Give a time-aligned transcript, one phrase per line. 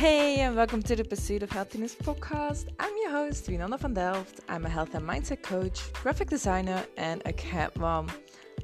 [0.00, 2.68] Hey, and welcome to the Pursuit of Healthiness podcast.
[2.78, 4.40] I'm your host, Winona van Delft.
[4.48, 8.10] I'm a health and mindset coach, graphic designer, and a cat mom.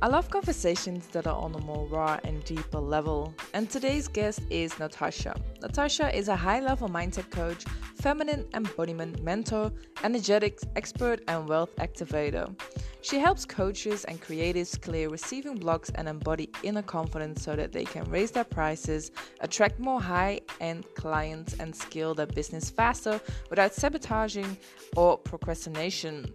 [0.02, 3.32] I love conversations that are on a more raw and deeper level.
[3.54, 5.34] And today's guest is Natasha.
[5.62, 7.64] Natasha is a high level mindset coach,
[7.94, 9.72] feminine embodiment mentor,
[10.04, 12.54] energetics expert, and wealth activator.
[13.00, 17.84] She helps coaches and creatives clear receiving blocks and embody inner confidence so that they
[17.84, 23.18] can raise their prices, attract more high end clients, and scale their business faster
[23.48, 24.58] without sabotaging
[24.94, 26.34] or procrastination.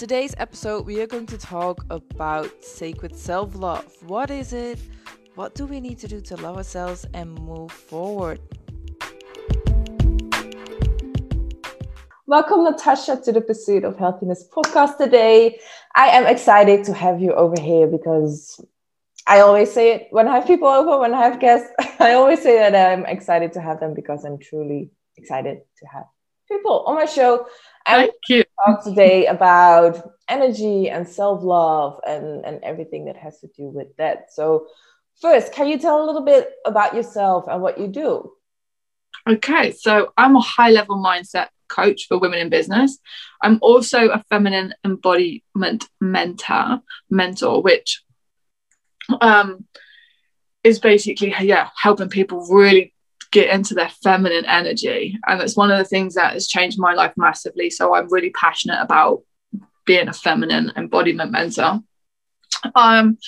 [0.00, 3.84] Today's episode, we are going to talk about sacred self love.
[4.06, 4.78] What is it?
[5.34, 8.40] What do we need to do to love ourselves and move forward?
[12.26, 15.60] Welcome, Natasha, to the Pursuit of Healthiness podcast today.
[15.94, 18.58] I am excited to have you over here because
[19.26, 22.42] I always say it when I have people over, when I have guests, I always
[22.42, 26.06] say that I'm excited to have them because I'm truly excited to have
[26.50, 27.46] people on my show
[27.86, 28.44] Thank you.
[28.66, 33.96] Talk today about energy and self love and, and everything that has to do with
[33.96, 34.32] that.
[34.32, 34.66] So,
[35.20, 38.32] first, can you tell a little bit about yourself and what you do?
[39.28, 42.98] Okay, so I'm a high level mindset coach for women in business.
[43.42, 48.02] I'm also a feminine embodiment mentor, mentor, which
[49.20, 49.66] um,
[50.62, 52.94] is basically yeah helping people really
[53.30, 55.18] get into their feminine energy.
[55.26, 57.70] And it's one of the things that has changed my life massively.
[57.70, 59.22] So I'm really passionate about
[59.86, 61.80] being a feminine embodiment mentor.
[62.74, 63.18] Um,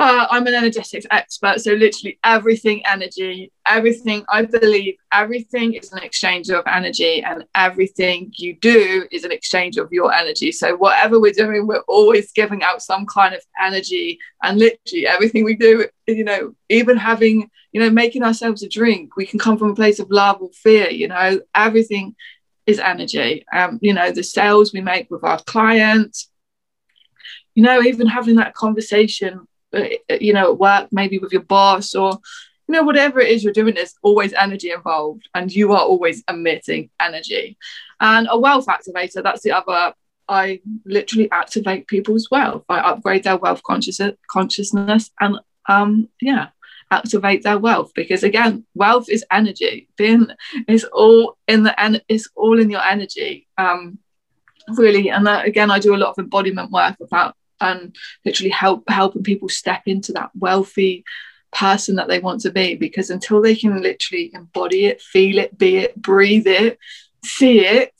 [0.00, 5.98] uh, I'm an energetics expert, so literally everything energy, everything I believe, everything is an
[5.98, 10.52] exchange of energy, and everything you do is an exchange of your energy.
[10.52, 15.42] So, whatever we're doing, we're always giving out some kind of energy, and literally everything
[15.42, 19.58] we do, you know, even having, you know, making ourselves a drink, we can come
[19.58, 22.14] from a place of love or fear, you know, everything
[22.66, 23.44] is energy.
[23.52, 26.30] Um, you know, the sales we make with our clients,
[27.56, 32.12] you know, even having that conversation you know, at work, maybe with your boss or,
[32.66, 36.22] you know, whatever it is you're doing, there's always energy involved and you are always
[36.28, 37.56] emitting energy.
[38.00, 39.94] And a wealth activator, that's the other.
[40.28, 42.64] I literally activate people's wealth.
[42.68, 46.48] I upgrade their wealth conscious- consciousness and, um, yeah,
[46.90, 50.26] activate their wealth because again wealth is energy being
[50.66, 53.98] is all in the and it's all in your energy um
[54.68, 58.84] really and that, again i do a lot of embodiment work about and literally help
[58.88, 61.04] helping people step into that wealthy
[61.52, 65.56] person that they want to be because until they can literally embody it feel it
[65.56, 66.78] be it breathe it
[67.24, 67.94] see it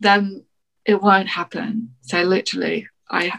[0.00, 0.44] then
[0.84, 1.94] it won't happen.
[2.02, 3.32] So literally i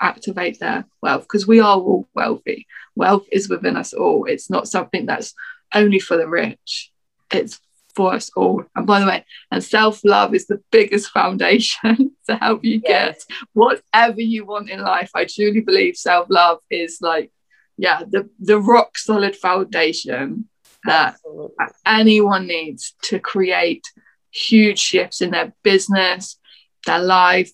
[0.00, 2.66] activate their wealth because we are all wealthy.
[2.94, 4.24] Wealth is within us all.
[4.24, 5.34] It's not something that's
[5.74, 6.92] only for the rich.
[7.30, 7.60] It's
[7.94, 8.64] for us all.
[8.74, 13.24] And by the way, and self love is the biggest foundation to help you yes.
[13.26, 15.10] get whatever you want in life.
[15.14, 17.30] I truly believe self love is like,
[17.76, 20.48] yeah, the, the rock solid foundation
[20.84, 21.66] that Absolutely.
[21.86, 23.86] anyone needs to create
[24.30, 26.38] huge shifts in their business,
[26.86, 27.52] their life.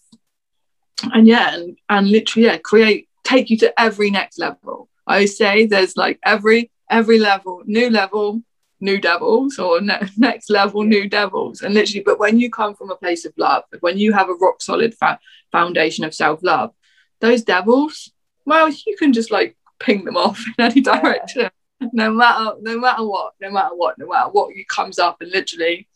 [1.02, 4.88] And yeah, and, and literally, yeah, create, take you to every next level.
[5.06, 8.42] I say there's like every every level, new level,
[8.80, 11.62] new devils or ne- next level new devils.
[11.62, 14.34] And literally but when you come from a place of love when you have a
[14.34, 15.20] rock solid fa-
[15.52, 16.72] foundation of self-love
[17.20, 18.12] those devils
[18.46, 21.42] well you can just like ping them off in any direction.
[21.80, 21.88] Yeah.
[21.92, 25.20] no matter no matter what no matter what no matter what you comes up.
[25.20, 25.88] And literally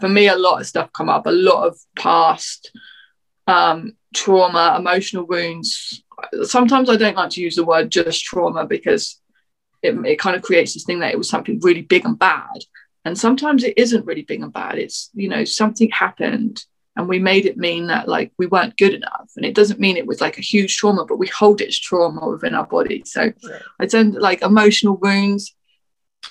[0.00, 2.70] for me a lot of stuff come up a lot of past
[3.46, 6.02] um trauma emotional wounds.
[6.44, 9.20] Sometimes i don't like to use the word just trauma because
[9.84, 12.64] it, it kind of creates this thing that it was something really big and bad.
[13.04, 14.78] And sometimes it isn't really big and bad.
[14.78, 16.64] It's you know something happened
[16.96, 19.30] and we made it mean that like we weren't good enough.
[19.36, 21.78] And it doesn't mean it was like a huge trauma but we hold it as
[21.78, 23.02] trauma within our body.
[23.04, 23.58] So yeah.
[23.78, 25.54] i tend like emotional wounds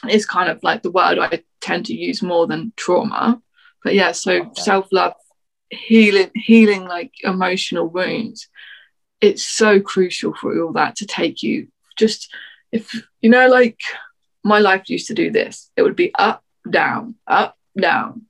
[0.10, 3.42] is kind of like the word i tend to use more than trauma.
[3.84, 4.50] But yeah so okay.
[4.56, 5.14] self-love
[5.70, 8.48] healing healing like emotional wounds
[9.22, 11.68] it's so crucial for all that to take you
[11.98, 12.32] just
[12.74, 12.92] if
[13.22, 13.80] you know like
[14.44, 15.72] my life used to do this.
[15.78, 18.24] It would be up down up down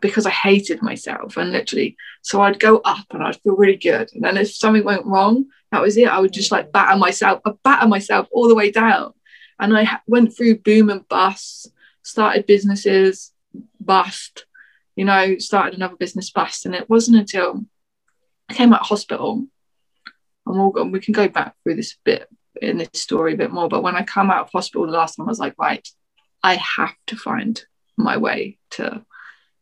[0.00, 4.10] because I hated myself and literally so I'd go up and I'd feel really good.
[4.12, 6.08] And then if something went wrong that was it.
[6.08, 9.12] I would just like batter myself I batter myself all the way down.
[9.60, 11.68] And I went through boom and bust
[12.02, 13.32] started businesses
[13.80, 14.46] bust
[14.96, 16.66] you know started another business bust.
[16.66, 17.64] And it wasn't until
[18.48, 19.46] I came out of hospital
[20.46, 22.28] and we'll, we can go back through this bit
[22.60, 23.68] in this story a bit more.
[23.68, 25.86] But when I come out of hospital the last time, I was like, right,
[26.42, 27.62] I have to find
[27.96, 29.04] my way to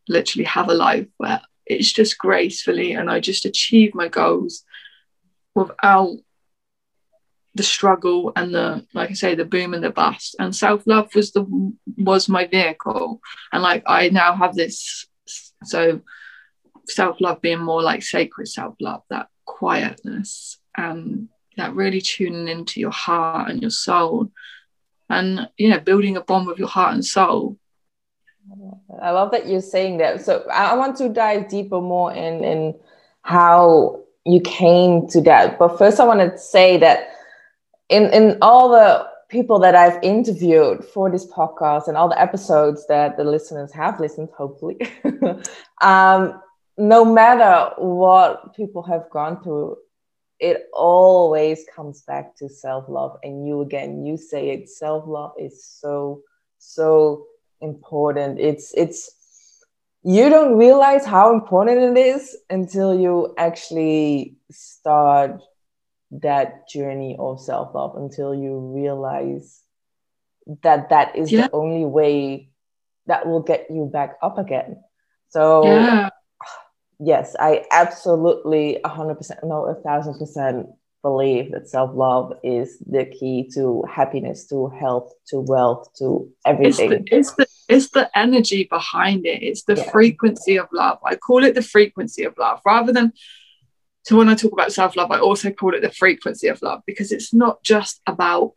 [0.09, 4.65] literally have a life where it's just gracefully and I just achieve my goals
[5.55, 6.17] without
[7.55, 11.15] the struggle and the like I say the boom and the bust and self love
[11.15, 11.45] was the
[11.99, 13.21] was my vehicle
[13.53, 15.07] and like I now have this
[15.63, 16.01] so
[16.89, 22.81] self love being more like sacred self love that quietness and that really tuning into
[22.81, 24.31] your heart and your soul
[25.09, 27.57] and you know building a bond with your heart and soul
[29.01, 30.25] I love that you're saying that.
[30.25, 32.75] So I want to dive deeper more in in
[33.23, 35.59] how you came to that.
[35.59, 37.11] But first, I want to say that
[37.89, 42.87] in in all the people that I've interviewed for this podcast and all the episodes
[42.89, 44.79] that the listeners have listened, hopefully,
[45.81, 46.41] um,
[46.77, 49.77] no matter what people have gone through,
[50.43, 53.19] it always comes back to self love.
[53.23, 56.23] And you again, you say it self love is so,
[56.59, 57.27] so
[57.61, 58.41] important.
[58.41, 59.11] It's it's
[60.03, 65.41] you don't realize how important it is until you actually start
[66.11, 69.63] that journey of self-love until you realize
[70.63, 71.47] that that is yeah.
[71.47, 72.51] the only way
[73.07, 74.77] that will get you back up again
[75.31, 76.11] so yeah.
[77.03, 80.67] Yes i absolutely 100% no a thousand percent
[81.03, 87.09] believe that self-love is the key to happiness to health to wealth to everything it's
[87.09, 89.43] the, it's the, it's the energy behind it.
[89.43, 89.91] It's the yeah.
[89.91, 90.99] frequency of love.
[91.05, 92.61] I call it the frequency of love.
[92.67, 93.13] Rather than
[94.05, 97.13] so when i talk about self-love i also call it the frequency of love because
[97.13, 98.53] it's not just about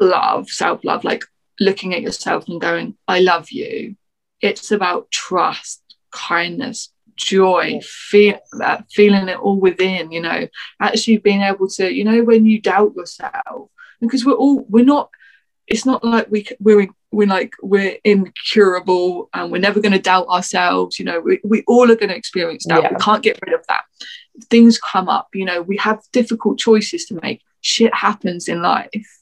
[0.00, 1.24] love self-love like
[1.60, 3.96] looking at yourself and going i love you.
[4.40, 10.48] It's about trust kindness joy, feel that feeling it all within, you know,
[10.80, 13.70] actually being able to, you know, when you doubt yourself,
[14.00, 15.10] because we're all we're not.
[15.66, 20.28] It's not like we we're we're like we're incurable and we're never going to doubt
[20.28, 20.98] ourselves.
[20.98, 22.84] You know, we, we all are going to experience doubt.
[22.84, 22.90] Yeah.
[22.92, 23.84] We can't get rid of that.
[24.50, 25.28] Things come up.
[25.34, 27.42] You know, we have difficult choices to make.
[27.62, 29.20] Shit happens in life.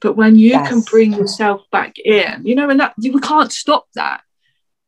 [0.00, 0.68] But when you yes.
[0.68, 4.22] can bring yourself back in, you know, and that we can't stop that.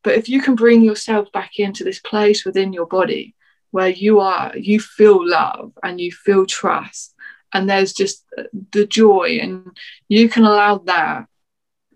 [0.06, 3.34] But if you can bring yourself back into this place within your body
[3.72, 7.12] where you are, you feel love and you feel trust,
[7.52, 8.24] and there's just
[8.70, 9.76] the joy, and
[10.08, 11.26] you can allow that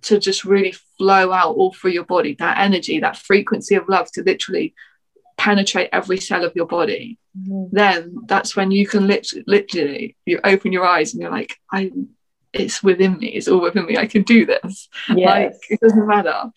[0.02, 4.10] to just really flow out all through your body, that energy, that frequency of love
[4.10, 4.74] to literally
[5.38, 7.66] penetrate every cell of your body, mm-hmm.
[7.70, 11.92] then that's when you can literally, literally you open your eyes and you're like, I
[12.52, 14.88] it's within me, it's all within me, I can do this.
[15.08, 15.28] Yes.
[15.28, 16.50] Like it doesn't matter.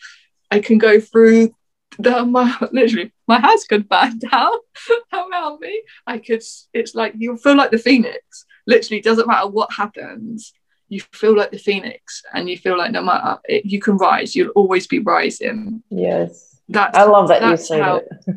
[0.53, 1.53] I can go through
[1.99, 4.53] the my literally my house could burn down
[5.13, 5.83] around me.
[6.07, 8.45] I could it's like you feel like the phoenix.
[8.65, 10.53] Literally doesn't matter what happens,
[10.93, 14.35] you feel like the phoenix and you feel like no matter it, you can rise,
[14.35, 15.83] you'll always be rising.
[15.89, 16.61] Yes.
[16.69, 18.07] That's I love that you say how, it.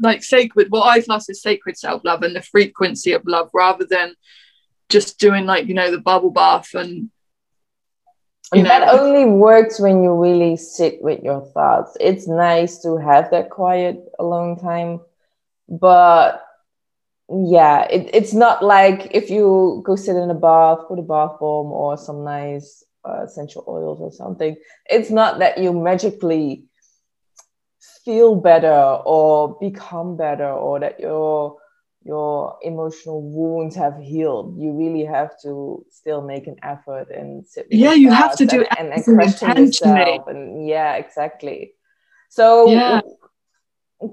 [0.00, 4.14] like sacred what I class as sacred self-love and the frequency of love rather than
[4.88, 7.10] just doing like you know the bubble bath and
[8.54, 11.96] you know, that only works when you really sit with your thoughts.
[12.00, 15.00] It's nice to have that quiet alone time,
[15.68, 16.42] but
[17.28, 21.38] yeah, it, it's not like if you go sit in a bath, put a bath
[21.40, 24.56] bomb or some nice uh, essential oils or something.
[24.88, 26.64] It's not that you magically
[28.04, 31.56] feel better or become better or that you're
[32.06, 37.66] your emotional wounds have healed you really have to still make an effort and sit
[37.70, 41.72] yeah you have to do and, and question yourself and yeah exactly.
[42.28, 43.00] So yeah.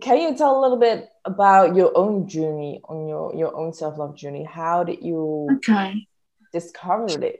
[0.02, 4.16] can you tell a little bit about your own journey on your your own self-love
[4.16, 4.44] journey?
[4.44, 6.08] How did you okay.
[6.52, 7.40] discover it?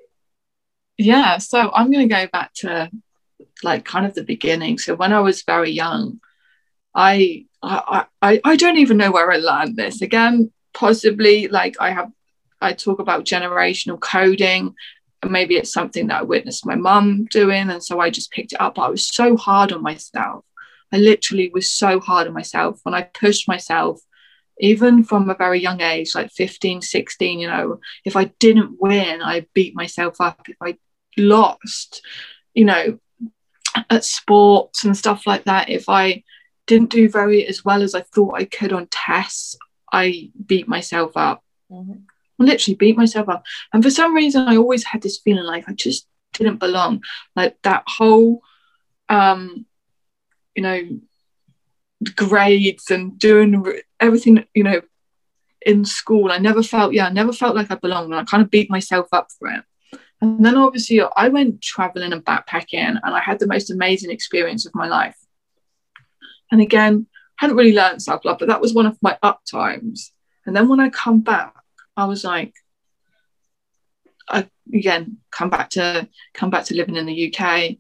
[0.98, 2.92] Yeah so i'm going to go back to
[3.64, 4.78] like kind of the beginning.
[4.78, 6.20] So when i was very young
[6.94, 10.02] I I, I, I don't even know where I learned this.
[10.02, 12.12] Again, possibly like I have,
[12.60, 14.76] I talk about generational coding,
[15.22, 18.54] and maybe it's something that I witnessed my mum doing, and so I just picked
[18.54, 18.78] it up.
[18.78, 20.44] I was so hard on myself.
[20.92, 24.02] I literally was so hard on myself when I pushed myself,
[24.60, 29.22] even from a very young age, like 15, 16, you know, if I didn't win,
[29.22, 30.42] I beat myself up.
[30.48, 30.78] If I
[31.18, 32.06] lost,
[32.54, 33.00] you know,
[33.90, 36.24] at sports and stuff like that, if I
[36.68, 39.58] didn't do very as well as I thought I could on tests.
[39.92, 41.44] I beat myself up.
[41.72, 42.00] Mm-hmm.
[42.40, 43.44] Literally beat myself up.
[43.74, 47.04] And for some reason, I always had this feeling like I just didn't belong.
[47.36, 48.42] Like that whole,
[49.10, 49.66] um,
[50.56, 50.82] you know,
[52.16, 53.64] grades and doing
[54.00, 54.82] everything, you know,
[55.66, 56.32] in school.
[56.32, 58.12] I never felt, yeah, I never felt like I belonged.
[58.12, 59.64] And I kind of beat myself up for it.
[60.22, 64.66] And then obviously I went traveling and backpacking and I had the most amazing experience
[64.66, 65.18] of my life.
[66.54, 67.08] And again,
[67.38, 70.12] hadn't really learned self love, but that was one of my up times.
[70.46, 71.56] And then when I come back,
[71.98, 72.54] I was like,
[74.30, 77.78] I again come back to come back to living in the UK,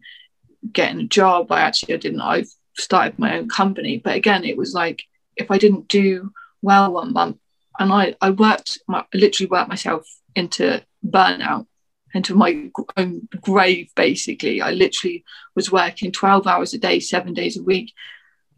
[0.71, 1.51] getting a job.
[1.51, 2.21] I actually I didn't.
[2.21, 5.03] I started my own company, but again, it was like
[5.35, 6.31] if I didn't do
[6.63, 7.37] well one month,
[7.77, 8.79] and I I worked,
[9.13, 11.67] literally worked myself into burnout,
[12.15, 13.91] into my own grave.
[13.95, 15.23] Basically, I literally
[15.55, 17.93] was working twelve hours a day, seven days a week,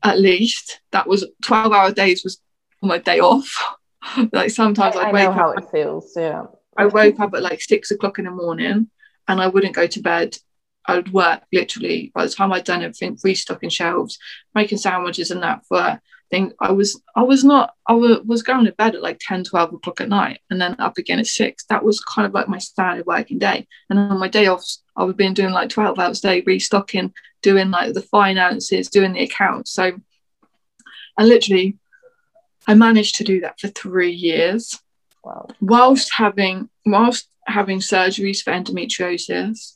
[0.05, 0.79] at least.
[0.91, 2.39] That was twelve hour days was
[2.81, 3.77] my day off.
[4.31, 5.37] like sometimes I, I'd I wake know up.
[5.37, 6.13] how it feels.
[6.15, 6.45] Yeah.
[6.77, 8.89] I woke up at like six o'clock in the morning
[9.27, 10.37] and I wouldn't go to bed.
[10.85, 14.19] I would work literally by the time I'd done everything, restocking shelves,
[14.53, 15.99] making sandwiches and that for
[16.31, 16.53] thing.
[16.59, 20.01] I was I was not I was going to bed at like 10, 12 o'clock
[20.01, 21.65] at night and then up again at six.
[21.65, 23.67] That was kind of like my standard working day.
[23.89, 24.63] And on my day off,
[24.95, 29.13] I would be doing like 12 hours a day, restocking, doing like the finances, doing
[29.13, 29.71] the accounts.
[29.71, 29.93] So
[31.17, 31.77] I literally
[32.67, 34.79] I managed to do that for three years
[35.23, 35.47] Wow.
[35.59, 39.73] whilst having whilst having surgeries for endometriosis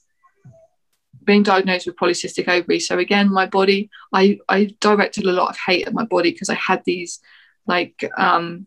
[1.23, 5.57] being diagnosed with polycystic ovaries so again my body i i directed a lot of
[5.65, 7.19] hate at my body because i had these
[7.67, 8.65] like um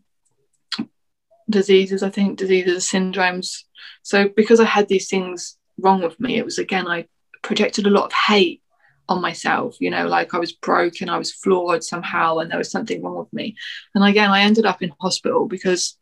[1.51, 3.65] diseases i think diseases syndromes.
[4.03, 7.07] So because i had these things wrong with me it was again i
[7.43, 8.63] projected a lot of hate
[9.09, 12.71] on myself you know like i was broken i was flawed somehow and there was
[12.71, 13.57] something wrong with me.
[13.95, 15.99] And again i ended up in hospital because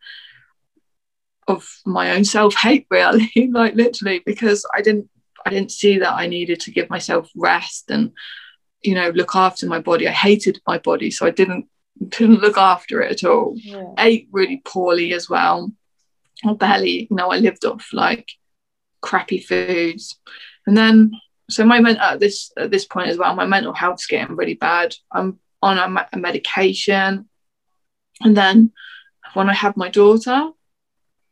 [1.48, 5.08] of my own self-hate really like literally because i didn't
[5.46, 8.12] i didn't see that i needed to give myself rest and
[8.82, 10.08] you know look after my body.
[10.08, 11.66] I hated my body so i didn't
[12.08, 13.54] didn't look after it at all.
[13.56, 13.84] Yeah.
[13.98, 15.70] ate really poorly as well.
[16.44, 18.28] Or barely you know i lived off like
[19.02, 20.18] crappy foods.
[20.66, 21.12] And then
[21.50, 24.54] so my men at this at this point as well my mental health's getting really
[24.54, 24.94] bad.
[25.12, 27.28] I'm on a, a medication.
[28.22, 28.72] And then
[29.34, 30.50] when i had my daughter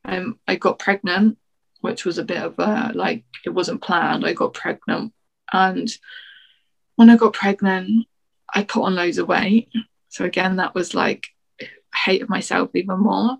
[0.04, 1.36] um, I got pregnant,
[1.80, 4.26] which was a bit of a like it wasn't planned.
[4.26, 5.12] I got pregnant,
[5.52, 5.88] and
[6.96, 8.06] when I got pregnant,
[8.52, 9.68] I put on loads of weight.
[10.08, 11.28] So again, that was like
[11.60, 11.66] I
[12.04, 13.38] hated myself even more.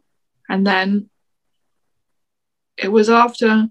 [0.48, 1.10] And then
[2.76, 3.68] it was after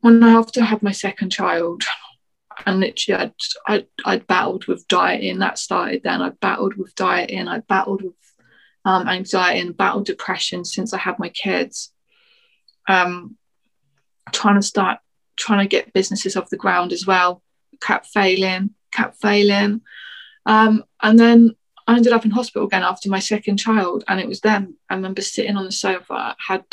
[0.00, 1.82] when I after had my second child,
[2.66, 3.32] and literally I'd,
[3.66, 5.38] I'd I'd battled with dieting.
[5.38, 6.20] That started then.
[6.20, 7.48] I battled with dieting.
[7.48, 8.14] I battled with
[8.84, 11.90] um, anxiety and battled depression since I had my kids.
[12.86, 13.38] Um,
[14.32, 14.98] trying to start
[15.36, 17.42] trying to get businesses off the ground as well.
[17.80, 19.80] Kept failing, kept failing.
[20.46, 24.28] Um, and then I ended up in hospital again after my second child, and it
[24.28, 26.64] was then I remember sitting on the sofa, had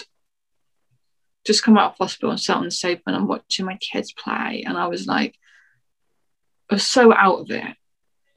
[1.46, 4.14] just come out of hospital and sat on the sofa and I'm watching my kids
[4.14, 5.36] play, and I was like,
[6.70, 7.76] I was so out of it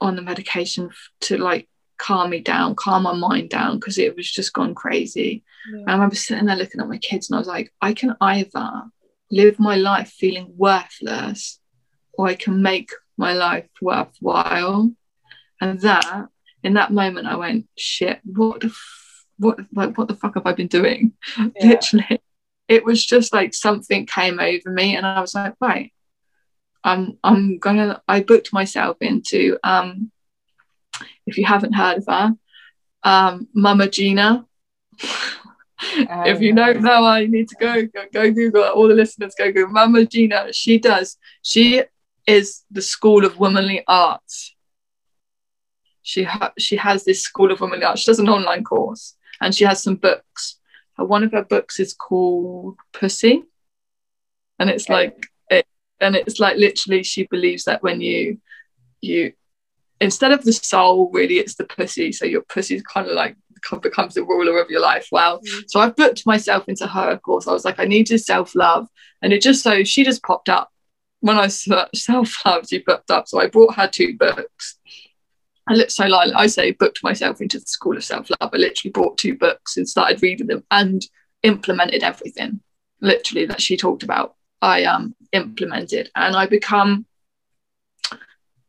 [0.01, 0.89] on the medication
[1.21, 5.43] to like calm me down, calm my mind down because it was just gone crazy.
[5.71, 8.15] And I remember sitting there looking at my kids and I was like, I can
[8.19, 8.83] either
[9.31, 11.59] live my life feeling worthless
[12.13, 14.91] or I can make my life worthwhile.
[15.61, 16.27] And that,
[16.63, 20.45] in that moment, I went, shit, what the, f- what, like, what the fuck have
[20.45, 21.13] I been doing?
[21.37, 21.67] Yeah.
[21.67, 22.21] Literally,
[22.67, 25.93] it was just like something came over me and I was like, right,
[26.83, 30.11] I'm, I'm gonna, I booked myself into, um,
[31.25, 32.33] if you haven't heard of her,
[33.03, 34.45] um, Mama Gena.
[35.93, 38.63] if um, you don't know her, you need to go, go go Google.
[38.63, 40.51] All the listeners go Google Mama Gena.
[40.53, 41.17] She does.
[41.41, 41.83] She
[42.27, 44.55] is the School of Womanly Arts.
[46.01, 48.01] She ha- she has this School of Womanly Arts.
[48.01, 50.59] She does an online course, and she has some books.
[50.97, 53.43] One of her books is called Pussy,
[54.59, 54.93] and it's Okay.
[54.93, 55.65] like it,
[55.99, 58.39] and it's like literally she believes that when you
[59.01, 59.33] you
[59.99, 62.11] instead of the soul, really it's the pussy.
[62.11, 63.35] So your pussy's kind of like
[63.81, 65.07] becomes the ruler of your life.
[65.11, 65.41] Wow.
[65.67, 67.47] So I booked myself into her of course.
[67.47, 68.87] I was like, I need to self love.
[69.21, 70.69] And it just so she just popped up.
[71.21, 73.27] When I searched self love, she popped up.
[73.27, 74.77] So I brought her two books.
[75.67, 78.51] I lit so like I say, booked myself into the school of self love.
[78.53, 81.01] I literally bought two books and started reading them and
[81.43, 82.61] implemented everything
[83.01, 84.35] literally that she talked about.
[84.61, 87.05] I um implemented and I become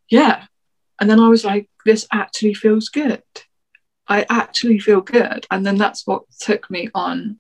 [0.08, 0.44] yeah.
[1.00, 3.22] And then I was like, this actually feels good.
[4.08, 5.46] I actually feel good.
[5.50, 7.38] And then that's what took me on.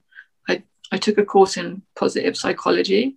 [0.48, 3.16] I, I took a course in positive psychology.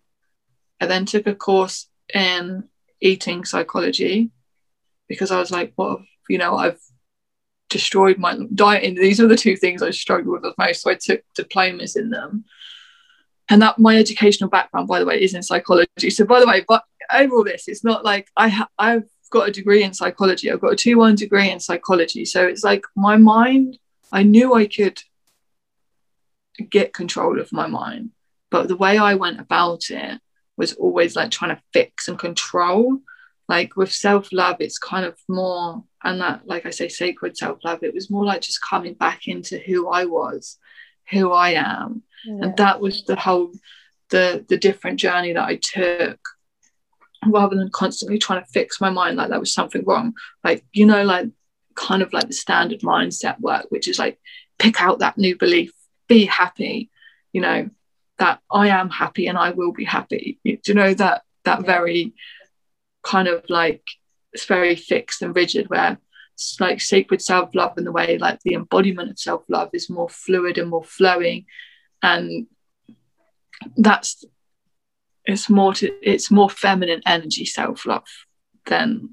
[0.79, 2.65] I then took a course in
[3.01, 4.31] eating psychology
[5.07, 6.79] because I was like, what, you know, I've
[7.69, 8.95] destroyed my dieting.
[8.95, 10.81] These are the two things I struggled with the most.
[10.81, 12.45] So I took diplomas in them.
[13.49, 16.09] and that my educational background, by the way, is in psychology.
[16.09, 19.47] So, by the way, but over all this, it's not like I ha- I've got
[19.47, 20.51] a degree in psychology.
[20.51, 22.25] I've got a two one degree in psychology.
[22.25, 23.77] So it's like my mind.
[24.11, 25.01] I knew I could
[26.69, 28.11] get control of my mind,
[28.49, 30.19] but the way I went about it
[30.57, 32.99] was always like trying to fix and control.
[33.47, 37.59] Like with self love, it's kind of more, and that, like I say, sacred self
[37.63, 40.57] love, it was more like just coming back into who I was,
[41.09, 42.03] who I am.
[42.25, 42.43] Yeah.
[42.43, 43.51] And that was the whole,
[44.09, 46.19] the, the different journey that I took
[47.25, 50.13] rather than constantly trying to fix my mind like that was something wrong.
[50.43, 51.27] Like, you know, like
[51.75, 54.19] kind of like the standard mindset work, which is like
[54.57, 55.71] pick out that new belief,
[56.07, 56.89] be happy,
[57.33, 57.69] you know,
[58.17, 60.39] that I am happy and I will be happy.
[60.43, 62.13] Do you know that that very
[63.03, 63.83] kind of like
[64.33, 65.97] it's very fixed and rigid where
[66.33, 70.57] it's like sacred self-love in the way like the embodiment of self-love is more fluid
[70.57, 71.45] and more flowing
[72.03, 72.47] and
[73.77, 74.25] that's
[75.33, 78.07] it's more to it's more feminine energy self-love
[78.65, 79.09] than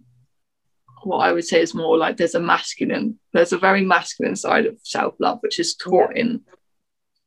[1.03, 4.67] what I would say is more like there's a masculine there's a very masculine side
[4.67, 6.43] of self-love which is taught in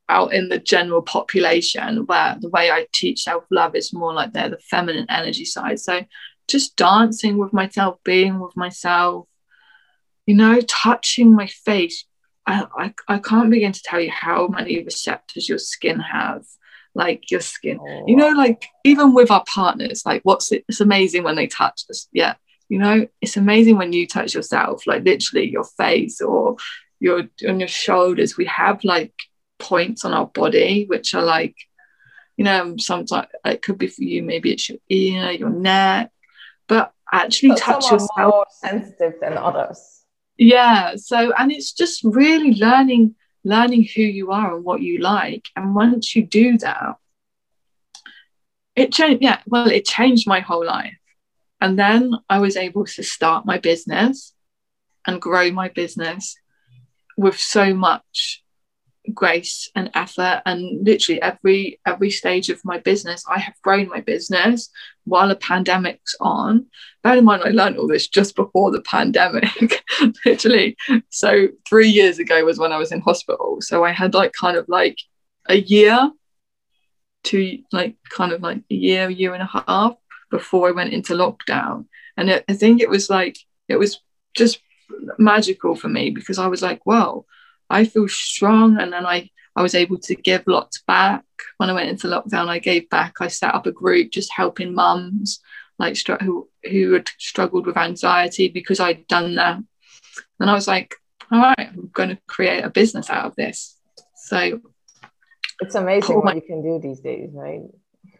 [0.08, 4.48] out in the general population where the way I teach self-love is more like they're
[4.48, 5.78] the feminine energy side.
[5.78, 6.04] So
[6.48, 9.28] just dancing with myself being with myself
[10.26, 12.04] you know touching my face.
[12.46, 16.58] I, I, I can't begin to tell you how many receptors your skin has
[16.94, 17.78] like your skin.
[17.80, 18.04] Oh.
[18.06, 21.82] you know like even with our partners like what's it it's amazing when they touch
[21.90, 22.08] us.
[22.12, 22.34] Yeah.
[22.68, 26.56] You know it's amazing when you touch yourself like literally your face or
[26.98, 28.36] your on your shoulders.
[28.36, 29.14] We have like
[29.58, 31.56] points on our body which are like
[32.36, 36.10] you know sometimes it could be for you maybe it's your ear your neck
[36.66, 38.10] but actually touch yourself.
[38.16, 40.04] more sensitive than others.
[40.38, 40.94] Yeah.
[40.96, 45.48] So and it's just really learning learning who you are and what you like.
[45.56, 46.96] And once you do that,
[48.76, 50.96] it changed, yeah, well, it changed my whole life.
[51.60, 54.34] And then I was able to start my business
[55.06, 56.36] and grow my business
[57.16, 58.42] with so much
[59.14, 64.00] grace and effort and literally every every stage of my business i have grown my
[64.00, 64.70] business
[65.04, 66.66] while a pandemic's on.
[67.02, 69.82] Bear in mind i learned all this just before the pandemic
[70.24, 70.76] literally.
[71.08, 73.58] So three years ago was when i was in hospital.
[73.60, 74.98] So i had like kind of like
[75.48, 76.10] a year
[77.24, 79.94] to like kind of like a year year and a half
[80.30, 81.86] before i went into lockdown.
[82.16, 83.36] And it, i think it was like
[83.68, 84.00] it was
[84.34, 84.60] just
[85.18, 87.26] magical for me because i was like well
[87.70, 88.78] I feel strong.
[88.80, 91.24] And then I, I was able to give lots back.
[91.56, 93.14] When I went into lockdown, I gave back.
[93.20, 95.40] I set up a group just helping mums
[95.78, 99.60] like who, who had struggled with anxiety because I'd done that.
[100.38, 100.94] And I was like,
[101.32, 103.78] all right, I'm going to create a business out of this.
[104.16, 104.60] So
[105.60, 107.62] it's amazing what my, you can do these days, right?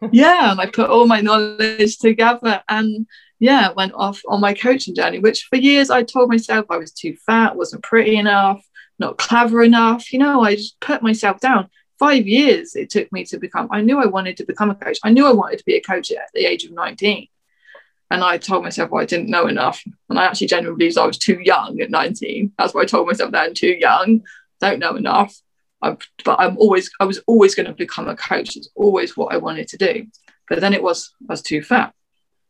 [0.13, 3.07] yeah, and I put all my knowledge together and
[3.39, 6.93] yeah, went off on my coaching journey, which for years I told myself I was
[6.93, 8.63] too fat, wasn't pretty enough,
[9.01, 10.13] not clever enough.
[10.13, 11.69] You know, I just put myself down.
[11.99, 14.99] Five years it took me to become, I knew I wanted to become a coach.
[15.03, 17.27] I knew I wanted to be a coach at the age of 19.
[18.13, 19.83] And I told myself well, I didn't know enough.
[20.09, 22.53] And I actually genuinely believe I was too young at 19.
[22.59, 24.23] That's why I told myself that I'm too young,
[24.61, 25.35] don't know enough.
[25.83, 28.57] i but I'm always, I was always going to become a coach.
[28.57, 30.07] It's always what I wanted to do.
[30.49, 31.95] But then it was, I was too fat,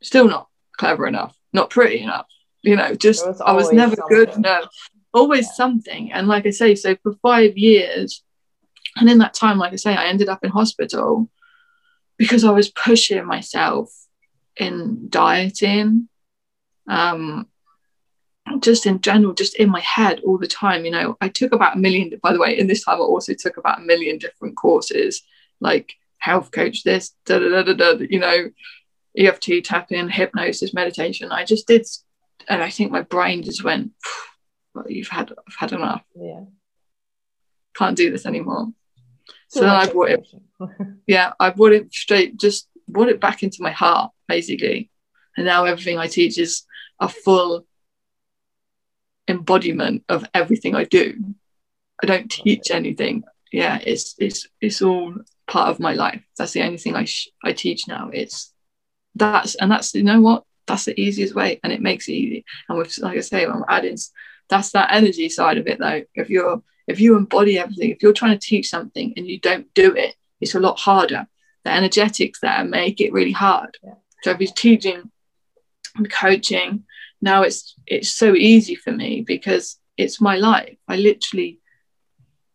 [0.03, 2.27] still not clever enough, not pretty enough.
[2.63, 4.17] You know, just I was never something.
[4.17, 4.69] good enough
[5.13, 6.13] always something.
[6.13, 8.23] And like I say, so for five years,
[8.97, 11.29] and in that time, like I say, I ended up in hospital
[12.17, 13.91] because I was pushing myself
[14.57, 16.09] in dieting,
[16.89, 17.47] um,
[18.59, 20.85] just in general, just in my head all the time.
[20.85, 23.33] You know, I took about a million, by the way, in this time, I also
[23.35, 25.23] took about a million different courses
[25.61, 28.51] like health coach, this, da da da da, da you know,
[29.17, 31.33] EFT tapping, hypnosis, meditation.
[31.33, 31.87] I just did,
[32.49, 33.93] and I think my brain just went,
[34.87, 36.03] you've had I've had enough.
[36.15, 36.43] Yeah.
[37.77, 38.69] Can't do this anymore.
[39.49, 40.29] so then I brought it.
[41.07, 44.91] yeah, I brought it straight, just brought it back into my heart, basically.
[45.37, 46.65] And now everything I teach is
[46.99, 47.67] a full
[49.29, 51.35] embodiment of everything I do.
[52.03, 53.25] I don't teach anything.
[53.53, 55.15] Yeah, it's it's it's all
[55.47, 56.23] part of my life.
[56.37, 58.11] That's the only thing I sh- I teach now.
[58.13, 58.53] It's
[59.15, 62.45] that's and that's you know what that's the easiest way, and it makes it easy.
[62.69, 63.99] And with like I say, I'm adding
[64.51, 66.03] that's that energy side of it though.
[66.15, 69.73] If you're if you embody everything if you're trying to teach something and you don't
[69.75, 71.27] do it it's a lot harder.
[71.65, 73.79] The energetics there make it really hard.
[73.83, 73.95] Yeah.
[74.23, 75.11] so if you're teaching
[75.97, 76.85] and coaching
[77.23, 80.79] now it's it's so easy for me because it's my life.
[80.89, 81.61] I literally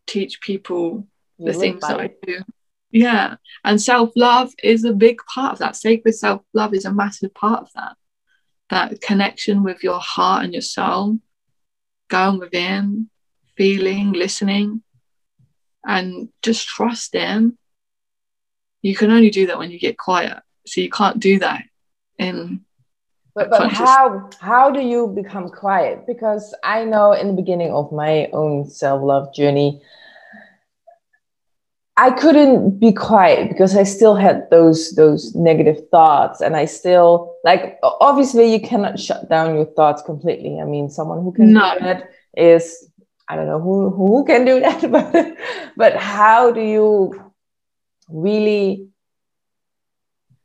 [0.07, 2.39] teach people you the things that i do.
[2.91, 3.35] Yeah.
[3.63, 5.75] And self-love is a big part of that.
[5.75, 7.97] Sacred self-love is a massive part of that.
[8.69, 11.19] That connection with your heart and your soul
[12.09, 13.09] going within
[13.57, 14.81] feeling listening
[15.85, 17.57] and just trusting
[18.85, 20.37] you can only do that when you get quiet.
[20.67, 21.63] So you can't do that
[22.19, 22.61] in
[23.33, 26.07] but, but how how do you become quiet?
[26.07, 29.81] Because i know in the beginning of my own self-love journey
[31.97, 37.34] I couldn't be quiet because I still had those those negative thoughts, and I still
[37.45, 37.79] like.
[37.83, 40.59] Obviously, you cannot shut down your thoughts completely.
[40.59, 41.75] I mean, someone who can no.
[41.75, 42.89] do that is
[43.29, 45.37] I don't know who who can do that, but
[45.77, 47.31] but how do you
[48.09, 48.89] really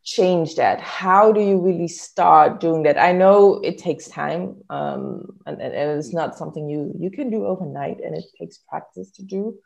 [0.04, 0.80] change that?
[0.80, 2.98] How do you really start doing that?
[2.98, 7.46] I know it takes time, um, and, and it's not something you you can do
[7.46, 9.58] overnight, and it takes practice to do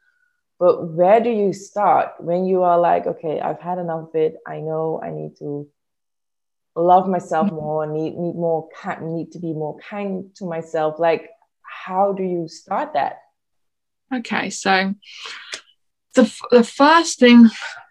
[0.58, 4.36] but where do you start when you are like okay i've had enough of it
[4.46, 5.68] i know i need to
[6.76, 7.56] love myself mm-hmm.
[7.56, 8.68] more need need more
[9.02, 11.30] need to be more kind to myself like
[11.62, 13.18] how do you start that?
[14.14, 14.94] Okay so
[16.14, 17.48] the, the first thing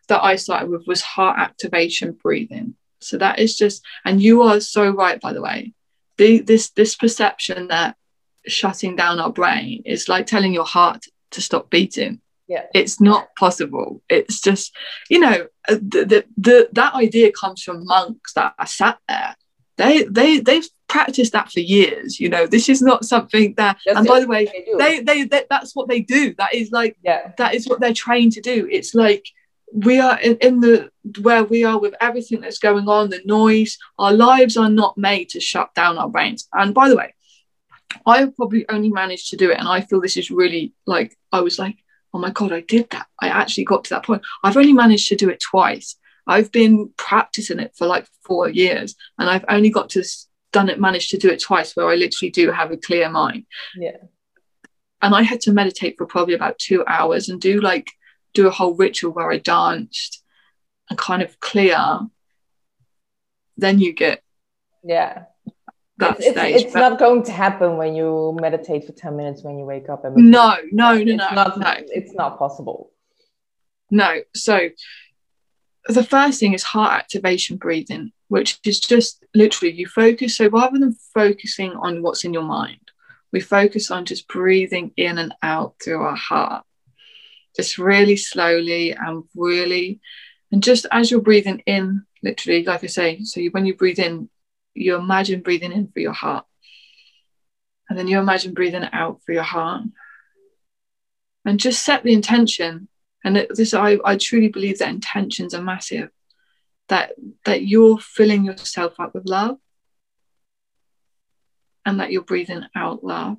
[0.08, 2.76] that i started with was heart activation breathing.
[3.00, 5.74] So that is just and you are so right by the way.
[6.18, 7.96] The, this this perception that
[8.46, 12.66] shutting down our brain is like telling your heart to stop beating yeah.
[12.74, 14.02] It's not possible.
[14.10, 14.76] It's just
[15.10, 19.36] you know uh, the, the, the that idea comes from monks that are sat there.
[19.78, 22.46] They they they've practiced that for years you know.
[22.46, 25.88] This is not something that that's and by the way they, they, they that's what
[25.88, 26.36] they do.
[26.38, 27.32] That is like yeah.
[27.38, 28.68] that is what they're trained to do.
[28.70, 29.26] It's like
[29.74, 33.78] we are in, in the where we are with everything that's going on the noise
[33.98, 36.48] our lives are not made to shut down our brains.
[36.54, 37.14] And by the way
[38.06, 41.40] i probably only managed to do it and i feel this is really like i
[41.42, 41.83] was like
[42.14, 43.08] oh my God, I did that.
[43.20, 44.22] I actually got to that point.
[44.44, 45.96] I've only managed to do it twice.
[46.28, 50.04] I've been practicing it for like four years and I've only got to
[50.54, 53.46] done it, managed to do it twice where I literally do have a clear mind.
[53.76, 53.98] Yeah.
[55.02, 57.92] And I had to meditate for probably about two hours and do like,
[58.34, 60.24] do a whole ritual where I danced
[60.90, 62.00] and kind of clear.
[63.58, 64.22] Then you get
[64.84, 65.26] yeah
[65.98, 66.56] that it's, stage.
[66.56, 69.90] It's, it's not going to happen when you meditate for 10 minutes when you wake
[69.90, 70.06] up.
[70.06, 71.74] And no, no, no, it's no, not, no.
[71.78, 72.92] It's not possible.
[73.92, 74.22] No.
[74.34, 74.70] So
[75.88, 80.38] the first thing is heart activation breathing, which is just literally you focus.
[80.38, 82.80] So rather than focusing on what's in your mind,
[83.32, 86.64] we focus on just breathing in and out through our heart,
[87.56, 90.00] just really slowly and really.
[90.52, 94.00] And just as you're breathing in, literally, like I say, so you, when you breathe
[94.00, 94.30] in,
[94.74, 96.46] you imagine breathing in for your heart.
[97.90, 99.84] And then you imagine breathing out for your heart.
[101.46, 102.88] And just set the intention.
[103.24, 106.10] And this, I, I truly believe that intentions are massive.
[106.90, 107.14] That
[107.46, 109.58] that you're filling yourself up with love.
[111.86, 113.38] And that you're breathing out love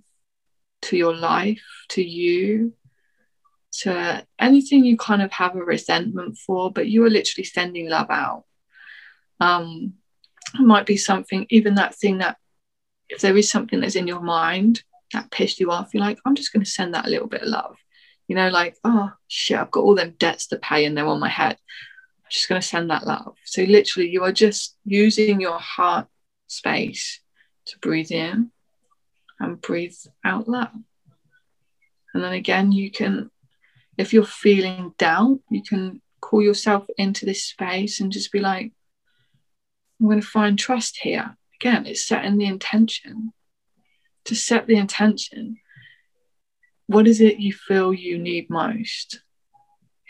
[0.83, 2.75] to your life, to you,
[3.73, 8.11] to anything you kind of have a resentment for, but you are literally sending love
[8.11, 8.45] out.
[9.41, 9.95] Um,
[10.55, 12.37] it might be something, even that thing that
[13.09, 16.35] if there is something that's in your mind that pissed you off, you're like, I'm
[16.35, 17.77] just going to send that a little bit of love.
[18.29, 21.21] You know, like, oh shit, I've got all them debts to pay and they're on
[21.21, 21.57] my head.
[22.25, 23.37] I'm just going to send that love.
[23.45, 26.07] So literally, you are just using your heart
[26.47, 27.21] space
[27.67, 28.51] to breathe in
[29.41, 30.85] and breathe out loud.
[32.15, 33.31] And then again, you can,
[33.99, 38.73] if you're feeling down, you can call yourself into this space and just be like,
[40.01, 41.37] I'm going to find trust here.
[41.61, 43.33] Again, it's setting the intention.
[44.27, 45.59] To set the intention,
[46.87, 49.21] what is it you feel you need most?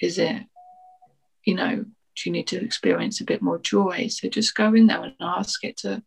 [0.00, 0.42] Is it,
[1.44, 1.84] you know,
[2.16, 4.08] do you need to experience a bit more joy?
[4.08, 6.02] So just go in there and ask it to,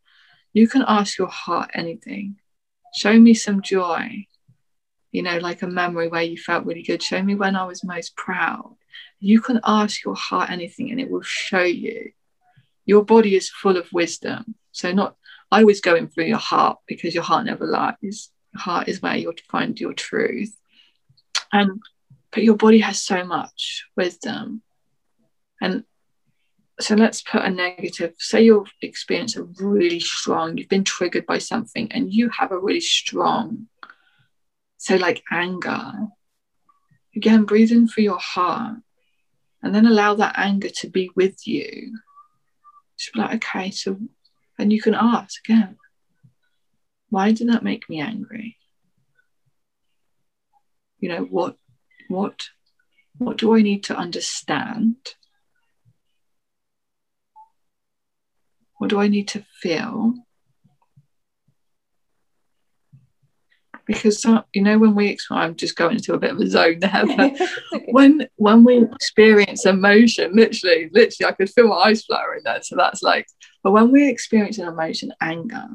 [0.54, 2.38] you can ask your heart anything.
[2.96, 4.26] Show me some joy,
[5.12, 7.04] you know, like a memory where you felt really good.
[7.04, 8.76] Show me when I was most proud.
[9.20, 12.12] You can ask your heart anything and it will show you
[12.88, 14.56] your body is full of wisdom.
[14.72, 15.16] So not
[15.52, 18.32] I always go in through your heart because your heart never lies.
[18.54, 20.58] Your heart is where you'll find your truth.
[21.54, 21.82] And
[22.32, 24.62] but your body has so much wisdom.
[25.62, 25.84] And
[26.80, 31.40] so let's put a negative, say you've experienced a really strong, you've been triggered by
[31.40, 33.68] something and you have a really strong,
[34.78, 35.94] so like anger.
[37.16, 38.78] Again, breathe in through your heart
[39.64, 41.98] and then allow that anger to be with you
[42.98, 43.98] She'd be like, okay, so,
[44.60, 45.78] and you can ask again,
[47.10, 48.58] why did that make me angry?
[51.00, 51.56] You know, what,
[52.10, 52.48] what,
[53.18, 54.96] what do I need to understand?
[58.78, 60.16] What do I need to feel?
[63.88, 64.24] Because
[64.54, 67.06] you know when we I'm just going into a bit of a zone there.
[67.72, 72.62] But when when we experience emotion, literally, literally, I could feel my eyes fluttering there.
[72.62, 73.28] So that's like,
[73.64, 75.68] but when we experience an emotion, anger,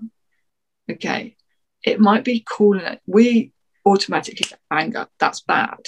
[0.90, 1.36] okay,
[1.84, 3.00] it might be calling it.
[3.06, 3.52] We
[3.84, 5.08] automatically anger.
[5.18, 5.78] That's bad.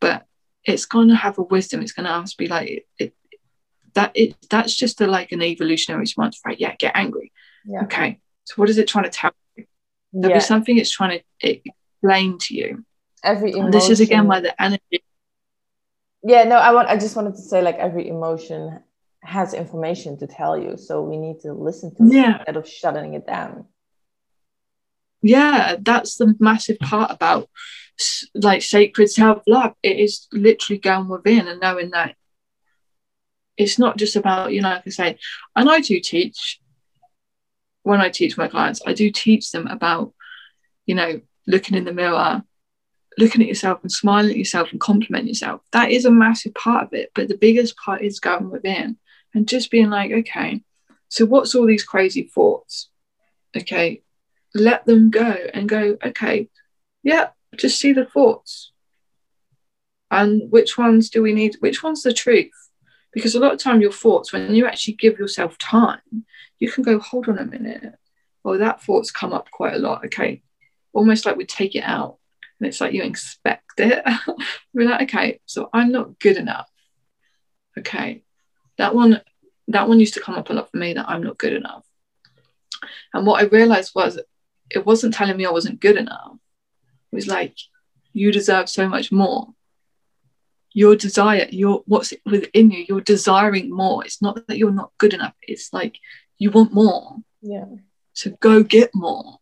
[0.00, 0.26] But
[0.64, 1.82] it's going to have a wisdom.
[1.82, 3.14] It's going to have to be like it,
[3.94, 4.12] that.
[4.14, 6.58] It that's just a, like an evolutionary response, right?
[6.58, 7.32] Yeah, get angry.
[7.64, 7.82] Yeah.
[7.82, 8.20] Okay.
[8.44, 9.32] So what is it trying to tell?
[10.12, 10.38] There'll yeah.
[10.38, 12.84] be something it's trying to explain to you.
[13.22, 13.64] Every emotion.
[13.66, 15.02] And this is again why the energy.
[16.22, 16.44] Yeah.
[16.44, 16.88] No, I want.
[16.88, 18.80] I just wanted to say like every emotion
[19.22, 22.36] has information to tell you, so we need to listen to yeah.
[22.36, 23.66] it instead of shutting it down
[25.22, 27.48] yeah that's the massive part about
[28.34, 32.14] like sacred self-love it is literally going within and knowing that
[33.56, 35.18] it's not just about you know like i say
[35.56, 36.60] and i do teach
[37.82, 40.12] when i teach my clients i do teach them about
[40.86, 42.42] you know looking in the mirror
[43.16, 46.84] looking at yourself and smiling at yourself and complimenting yourself that is a massive part
[46.84, 48.96] of it but the biggest part is going within
[49.34, 50.62] and just being like okay
[51.08, 52.88] so what's all these crazy thoughts
[53.56, 54.02] okay
[54.54, 56.48] let them go and go, okay,
[57.02, 58.72] yeah, just see the thoughts.
[60.10, 61.56] And which ones do we need?
[61.60, 62.50] Which one's the truth?
[63.18, 66.24] Because a lot of time your thoughts, when you actually give yourself time,
[66.60, 67.94] you can go, hold on a minute.
[68.44, 70.04] Oh, that thought's come up quite a lot.
[70.04, 70.44] Okay.
[70.92, 72.18] Almost like we take it out.
[72.60, 74.04] And it's like you inspect it.
[74.72, 76.70] We're like, okay, so I'm not good enough.
[77.76, 78.22] Okay.
[78.76, 79.20] That one,
[79.66, 81.84] that one used to come up a lot for me that I'm not good enough.
[83.12, 84.20] And what I realized was
[84.70, 86.36] it wasn't telling me I wasn't good enough.
[87.10, 87.56] It was like,
[88.12, 89.48] you deserve so much more.
[90.72, 94.04] Your desire, your what's within you, you're desiring more.
[94.04, 95.34] It's not that you're not good enough.
[95.42, 95.98] It's like
[96.38, 97.16] you want more.
[97.42, 97.66] Yeah.
[98.12, 99.38] So go get more.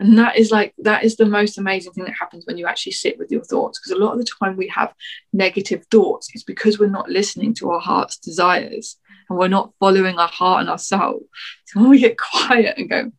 [0.00, 2.92] And that is like that is the most amazing thing that happens when you actually
[2.92, 3.78] sit with your thoughts.
[3.78, 4.92] Because a lot of the time we have
[5.32, 8.96] negative thoughts, it's because we're not listening to our heart's desires
[9.28, 11.20] and we're not following our heart and our soul.
[11.66, 13.12] So when we get quiet and go,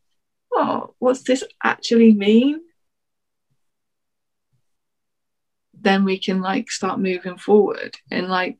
[0.53, 2.61] oh, what's this actually mean?
[5.85, 8.59] Then we can like start moving forward and like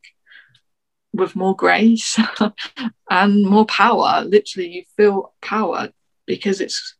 [1.11, 2.17] with more grace
[3.09, 4.23] and more power.
[4.25, 5.89] Literally, you feel power
[6.25, 6.95] because it's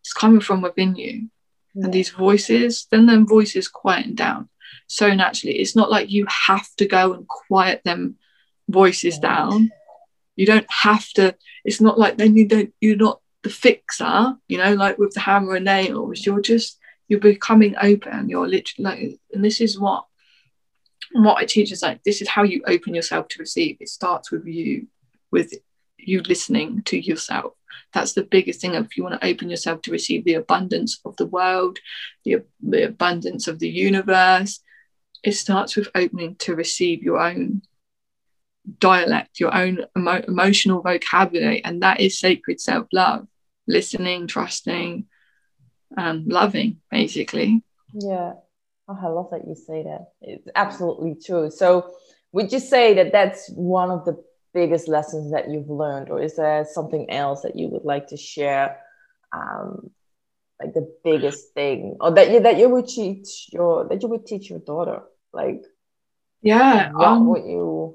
[0.00, 1.30] it's coming from within you.
[1.74, 1.84] Yeah.
[1.84, 4.50] And these voices, then them voices quieten down
[4.88, 5.58] so naturally.
[5.58, 8.16] It's not like you have to go and quiet them
[8.68, 9.70] voices down.
[10.34, 11.36] You don't have to.
[11.64, 12.72] It's not like then you don't.
[12.80, 17.20] You're not the fixer, you know, like with the hammer and nails, you're just you're
[17.20, 18.28] becoming open.
[18.28, 20.04] You're literally like, and this is what
[21.12, 23.78] what I teach is like this is how you open yourself to receive.
[23.80, 24.88] It starts with you,
[25.30, 25.54] with
[25.96, 27.54] you listening to yourself.
[27.92, 28.74] That's the biggest thing.
[28.74, 31.78] If you want to open yourself to receive the abundance of the world,
[32.24, 34.60] the, the abundance of the universe,
[35.22, 37.62] it starts with opening to receive your own
[38.78, 43.26] dialect, your own emo- emotional vocabulary, and that is sacred self love,
[43.66, 45.06] listening, trusting,
[45.96, 47.62] and loving, basically.
[47.94, 48.34] Yeah.
[48.88, 50.12] Oh, I love that you say that.
[50.22, 51.50] It's absolutely true.
[51.50, 51.92] So,
[52.32, 54.22] would you say that that's one of the
[54.54, 58.16] biggest lessons that you've learned, or is there something else that you would like to
[58.16, 58.80] share?
[59.32, 59.90] Um,
[60.60, 64.26] like the biggest thing, or that you that you would teach your that you would
[64.26, 65.62] teach your daughter, like
[66.42, 67.94] yeah, what um, would you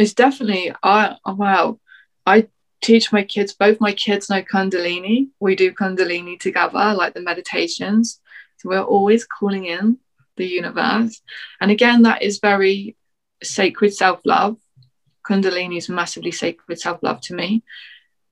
[0.00, 1.78] it's definitely I wow.
[2.24, 2.48] I
[2.80, 5.28] teach my kids, both my kids know Kundalini.
[5.38, 8.20] We do Kundalini together, like the meditations.
[8.58, 9.98] So we're always calling in
[10.36, 11.20] the universe.
[11.60, 12.96] And again, that is very
[13.42, 14.56] sacred self-love.
[15.28, 17.62] Kundalini is massively sacred self-love to me.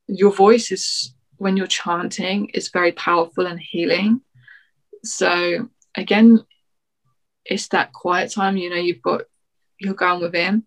[0.07, 4.23] Your voice is when you're chanting is very powerful and healing.
[5.05, 6.45] So again,
[7.45, 9.23] it's that quiet time, you know, you've got
[9.79, 10.65] you're going within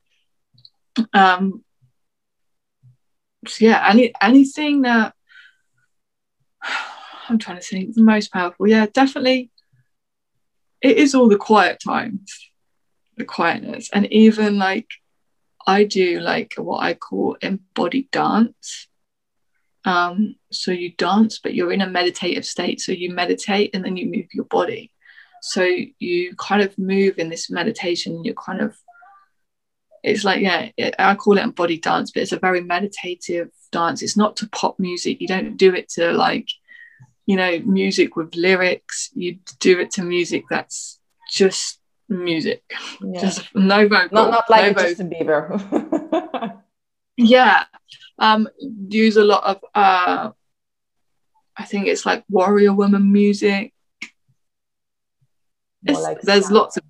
[1.14, 1.64] um
[3.60, 5.14] yeah any anything that
[7.30, 8.68] i'm trying to think the most powerful.
[8.68, 9.50] Yeah definitely.
[10.82, 12.50] It is all the quiet times
[13.18, 14.88] the quietness and even like
[15.68, 18.88] i do like what i call embodied dance.
[19.86, 22.82] Um so you dance but you're in a meditative state.
[22.82, 24.92] So you meditate and then you move your body.
[25.42, 25.68] So
[26.00, 28.78] you kind of move in this meditation you're kind of
[30.04, 34.02] it's like yeah it, i call it embodied dance but it's a very meditative dance.
[34.02, 35.22] It's not to pop music.
[35.22, 36.48] You don't do it to like
[37.26, 39.10] you know music with lyrics.
[39.14, 41.00] You do it to music that's
[41.32, 42.64] just music.
[43.02, 43.22] Yeah.
[43.22, 46.58] just no vocal not, not like no Justin Bieber.
[47.18, 47.66] Yeah.
[48.18, 50.32] Um, use a lot of uh,
[51.56, 53.74] I think it's like warrior woman music.
[55.86, 56.84] Like there's lots of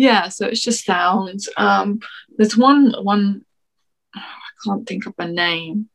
[0.00, 1.50] yeah, so it's just sounds.
[1.58, 2.00] Um,
[2.38, 3.44] there's one one
[4.14, 4.22] I
[4.64, 5.90] can't think of her name.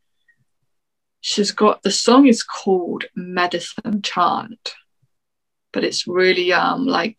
[1.22, 4.76] She's got the song is called Medicine Chant,
[5.74, 7.18] but it's really um like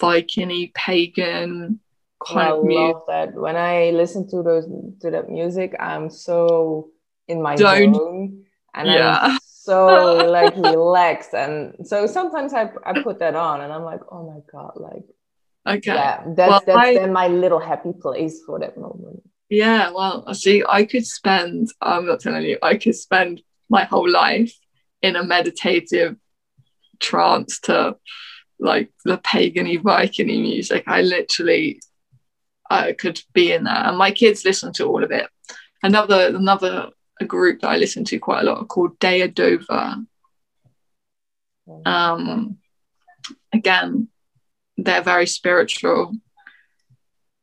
[0.00, 1.78] Vikingy pagan
[2.26, 2.94] kind I of music.
[2.94, 3.34] love that.
[3.34, 4.66] When I listen to those
[5.02, 6.90] to that music, I'm so
[7.28, 7.94] in my Don't.
[7.94, 9.18] zone and yeah.
[9.22, 11.34] I'm so like relaxed.
[11.34, 15.04] And so sometimes I I put that on and I'm like, oh my god, like
[15.66, 19.22] okay, yeah, that's well, that's I, then my little happy place for that moment.
[19.48, 20.62] Yeah, well, I see.
[20.68, 21.68] I could spend.
[21.80, 22.58] I'm not telling you.
[22.62, 24.54] I could spend my whole life
[25.02, 26.16] in a meditative
[27.00, 27.96] trance to
[28.58, 30.84] like the pagany Viking music.
[30.86, 31.80] I literally
[32.70, 33.86] I could be in that.
[33.86, 35.26] And my kids listen to all of it.
[35.82, 36.90] Another another
[37.26, 39.96] group that I listen to quite a lot are called Dover.
[41.84, 42.58] Um,
[43.52, 44.08] again,
[44.84, 46.12] they're very spiritual.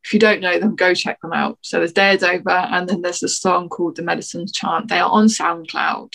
[0.04, 1.60] If you don't know them, go check them out.
[1.62, 4.88] So there's Deadova, and then there's a song called The Medicine's Chant.
[4.88, 6.13] They are on SoundCloud.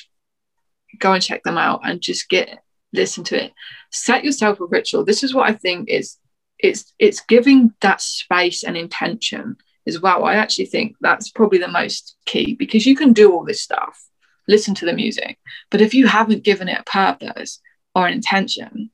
[0.99, 2.59] Go and check them out and just get
[2.93, 3.53] listen to it.
[3.91, 5.05] Set yourself a ritual.
[5.05, 6.17] This is what I think is
[6.59, 9.57] it's it's giving that space and intention
[9.87, 10.25] as well.
[10.25, 14.01] I actually think that's probably the most key because you can do all this stuff,
[14.47, 15.39] listen to the music,
[15.71, 17.61] but if you haven't given it a purpose
[17.95, 18.91] or an intention,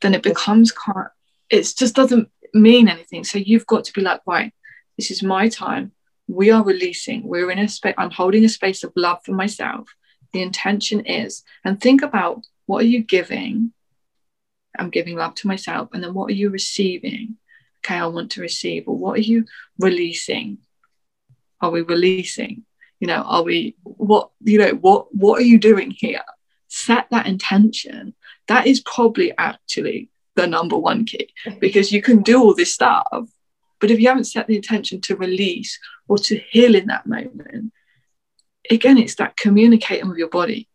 [0.00, 1.08] then it becomes kind
[1.48, 3.24] it just doesn't mean anything.
[3.24, 4.52] So you've got to be like, right,
[4.96, 5.92] this is my time.
[6.28, 7.26] We are releasing.
[7.26, 7.94] We're in a space.
[7.98, 9.88] I'm holding a space of love for myself.
[10.32, 13.72] The intention is, and think about what are you giving
[14.78, 15.90] I'm giving love to myself.
[15.92, 17.36] And then what are you receiving?
[17.84, 18.88] Okay, I want to receive.
[18.88, 19.46] Or what are you
[19.78, 20.58] releasing?
[21.60, 22.64] Are we releasing?
[23.00, 26.22] You know, are we what you know, what what are you doing here?
[26.68, 28.14] Set that intention.
[28.50, 31.28] That is probably actually the number one key
[31.60, 33.28] because you can do all this stuff,
[33.80, 37.72] but if you haven't set the intention to release or to heal in that moment,
[38.70, 40.68] again, it's that communicating with your body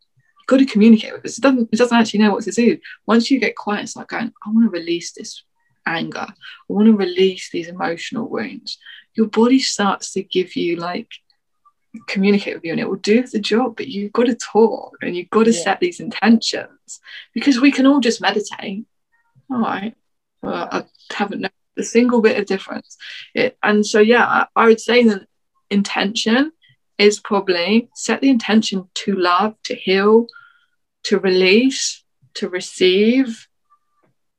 [0.48, 1.26] You've got to communicate with.
[1.26, 2.78] It doesn't, it doesn't actually know what to do.
[3.08, 5.44] Once you get quiet, it's like going, I want to release this
[5.88, 6.28] anger.
[6.28, 6.34] I
[6.68, 8.78] want to release these emotional wounds.
[9.16, 11.10] Your body starts to give you like
[12.08, 15.16] communicate with you and it will do the job, but you've got to talk and
[15.16, 15.64] you've got to yeah.
[15.64, 17.00] set these intentions
[17.34, 18.86] because we can all just meditate.
[19.50, 19.96] All right.
[20.42, 22.98] Well, I haven't known a single bit of difference.
[23.34, 25.28] It, and so, yeah, I, I would say that
[25.70, 26.52] intention
[26.98, 30.28] is probably set the intention to love, to heal,
[31.04, 32.04] to release,
[32.36, 33.48] to receive.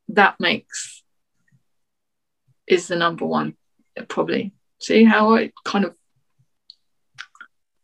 [0.08, 1.02] That makes
[2.66, 3.56] is the number one,
[4.08, 4.52] probably.
[4.80, 5.94] See how I kind of,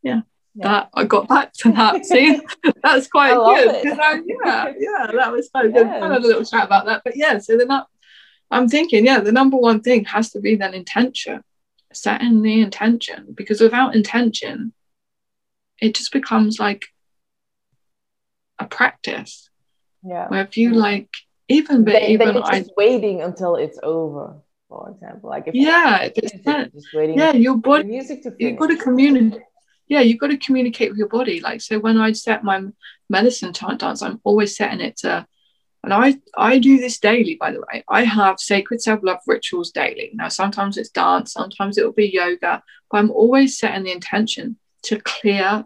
[0.03, 0.23] yeah,
[0.55, 0.69] yeah.
[0.69, 2.05] that I got back to that.
[2.13, 2.41] See,
[2.83, 3.99] that's quite good.
[4.01, 5.87] I, yeah, yeah, that was so good.
[5.87, 7.39] I had a little chat about that, but yeah.
[7.39, 7.87] So then that,
[8.51, 11.43] I'm thinking, yeah, the number one thing has to be then intention
[11.95, 14.73] setting the intention because without intention
[15.81, 16.87] it just becomes like
[18.59, 19.51] a practice
[20.05, 21.09] yeah where if you like
[21.49, 24.37] even but even then I, waiting until it's over
[24.69, 28.69] for example like if yeah it's just waiting yeah your body music to you've got
[28.69, 29.43] to communicate
[29.93, 32.63] yeah you've got to communicate with your body like so when i set my
[33.11, 35.27] medicine chant dance i'm always setting it to
[35.85, 37.83] and I, I do this daily, by the way.
[37.89, 40.13] I have sacred self love rituals daily.
[40.15, 44.59] Now, sometimes it's dance, sometimes it will be yoga, but I'm always setting the intention
[44.85, 45.65] to clear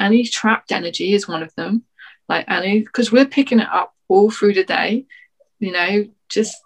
[0.00, 1.84] any trapped energy, is one of them.
[2.28, 5.06] Like any, because we're picking it up all through the day,
[5.60, 6.56] you know, just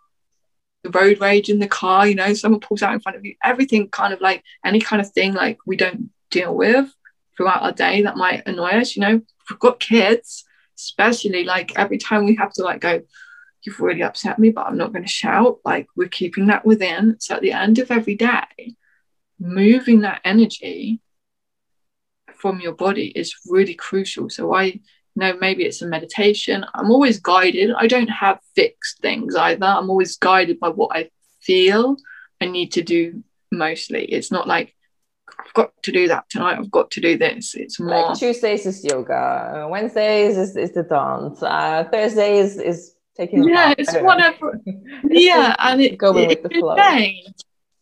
[0.83, 3.35] the road rage in the car, you know, someone pulls out in front of you,
[3.45, 6.91] everything kind of like any kind of thing like we don't deal with
[7.37, 9.21] throughout our day that might annoy us, you know.
[9.49, 10.45] We've got kids
[10.77, 13.01] especially like every time we have to like go
[13.63, 17.17] you've really upset me but i'm not going to shout like we're keeping that within.
[17.19, 18.77] So at the end of every day
[19.41, 21.01] moving that energy
[22.37, 24.31] from your body is really crucial.
[24.31, 24.81] So i
[25.19, 26.67] know maybe it's a meditation.
[26.75, 27.71] I'm always guided.
[27.75, 29.65] I don't have fixed things either.
[29.65, 31.11] I'm always guided by what i
[31.41, 31.97] feel
[32.41, 34.05] i need to do mostly.
[34.05, 34.76] It's not like
[35.47, 36.59] I've got to do that tonight.
[36.59, 37.55] I've got to do this.
[37.55, 42.95] It's more like Tuesdays is yoga, Wednesdays is, is the dance, uh, Thursdays is is
[43.17, 43.45] taking.
[43.45, 44.61] Yeah, it's whatever.
[45.05, 46.77] yeah, and it, going it, with the flow.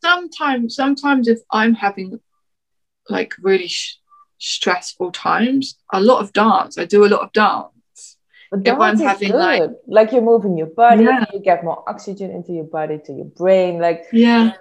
[0.03, 2.21] Sometimes, sometimes if I'm having
[3.09, 3.97] like really sh-
[4.39, 6.77] stressful times, a lot of dance.
[6.77, 8.19] I do a lot of dance.
[8.51, 9.39] But if I'm having good.
[9.39, 11.25] like like you're moving your body, yeah.
[11.33, 13.81] you get more oxygen into your body to your brain.
[13.81, 14.53] Like yeah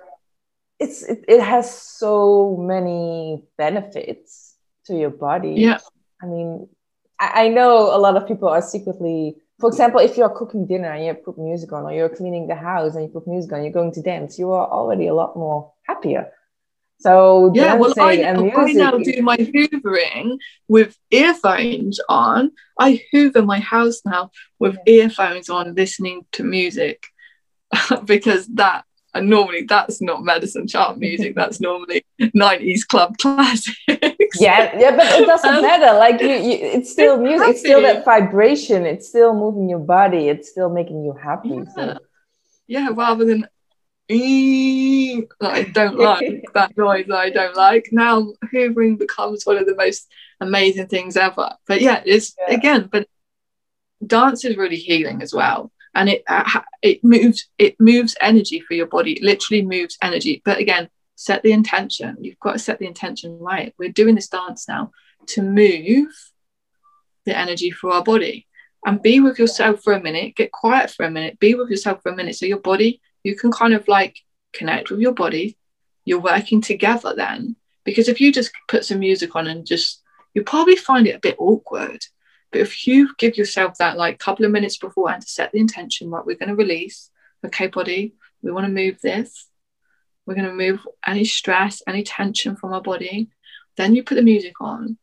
[0.83, 4.55] it's it, it has so many benefits
[4.85, 5.53] to your body.
[5.57, 5.79] Yeah.
[6.21, 6.67] I mean,
[7.19, 10.91] I, I know a lot of people are secretly for example, if you're cooking dinner
[10.91, 13.63] and you put music on, or you're cleaning the house and you put music on,
[13.63, 16.31] you're going to dance, you are already a lot more happier.
[16.99, 18.33] So yeah, well, I, I
[18.73, 22.51] now do my hoovering with earphones on.
[22.79, 25.03] I hoover my house now with yeah.
[25.03, 27.05] earphones on, listening to music,
[28.05, 31.35] because that and normally that's not medicine chant music.
[31.43, 33.77] That's normally '90s club classics.
[34.39, 35.97] yeah, yeah, but it doesn't um, matter.
[35.97, 37.39] Like you, you, it's still music.
[37.39, 37.51] Happy.
[37.51, 38.85] It's still that vibration.
[38.85, 40.29] It's still moving your body.
[40.29, 41.49] It's still making you happy.
[41.49, 41.97] Yeah, so.
[42.67, 43.47] yeah rather than
[44.09, 47.89] that I don't like that noise I don't like.
[47.91, 50.07] Now hoovering becomes one of the most
[50.39, 51.55] amazing things ever.
[51.67, 52.55] But yeah, it's yeah.
[52.55, 53.07] again, but
[54.05, 55.71] dance is really healing as well.
[55.95, 59.13] And it uh, it moves it moves energy for your body.
[59.13, 60.41] It literally moves energy.
[60.43, 62.17] But again, set the intention.
[62.21, 63.73] You've got to set the intention right.
[63.77, 64.91] We're doing this dance now
[65.27, 66.11] to move
[67.25, 68.47] the energy through our body
[68.85, 70.35] and be with yourself for a minute.
[70.35, 71.39] Get quiet for a minute.
[71.39, 74.19] Be with yourself for a minute so your body you can kind of like
[74.51, 75.57] connect with your body.
[76.05, 77.55] You're working together then.
[77.85, 80.01] Because if you just put some music on and just,
[80.33, 82.03] you'll probably find it a bit awkward.
[82.53, 86.09] But if you give yourself that like couple of minutes beforehand to set the intention,
[86.09, 87.09] right, we're going to release,
[87.45, 89.47] okay, body, we want to move this.
[90.25, 93.29] We're going to move any stress, any tension from our body.
[93.75, 94.97] Then you put the music on.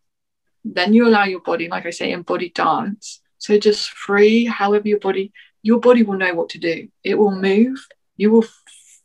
[0.64, 3.20] Then you allow your body, like I say, in body dance.
[3.36, 5.32] So just free, however your body,
[5.62, 6.88] your body will know what to do.
[7.04, 7.84] It will move
[8.20, 9.00] you will f-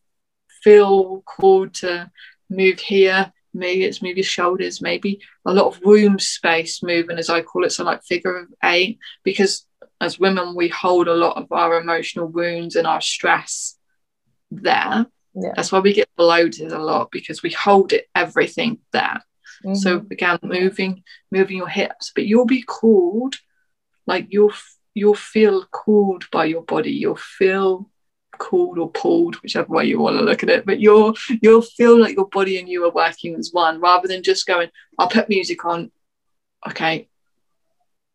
[0.61, 2.11] feel called to
[2.49, 3.31] move here.
[3.55, 7.71] Maybe it's maybe shoulders, maybe a lot of womb space moving, as I call it.
[7.71, 9.65] So, like figure of eight, because
[10.01, 13.77] as women, we hold a lot of our emotional wounds and our stress
[14.51, 15.05] there.
[15.33, 15.51] Yeah.
[15.55, 19.21] That's why we get bloated a lot because we hold it everything there.
[19.63, 19.75] Mm-hmm.
[19.75, 23.35] So again, moving, moving your hips, but you'll be called,
[24.05, 24.53] like you'll
[24.93, 26.91] you'll feel called by your body.
[26.91, 27.89] You'll feel
[28.37, 30.65] called or pulled, whichever way you want to look at it.
[30.65, 34.23] But you'll you'll feel like your body and you are working as one, rather than
[34.23, 35.91] just going, I'll put music on.
[36.67, 37.07] Okay.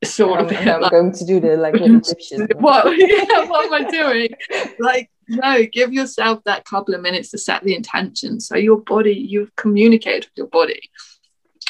[0.03, 2.49] Sort of I'm like, going to do the like Egyptian.
[2.57, 4.31] what, yeah, what am I doing?
[4.79, 8.41] like, no, give yourself that couple of minutes to set the intention.
[8.41, 10.91] So your body, you've communicated with your body.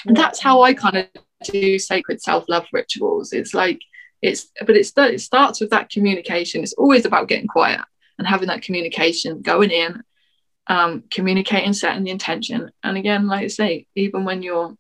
[0.07, 1.07] And that's how I kind of
[1.43, 3.33] do sacred self-love rituals.
[3.33, 3.81] It's like
[4.23, 6.63] it's but it's it starts with that communication.
[6.63, 7.81] It's always about getting quiet
[8.21, 10.03] and having that communication going in
[10.67, 12.71] um, communicating setting the intention.
[12.85, 14.77] And again like i say even when you're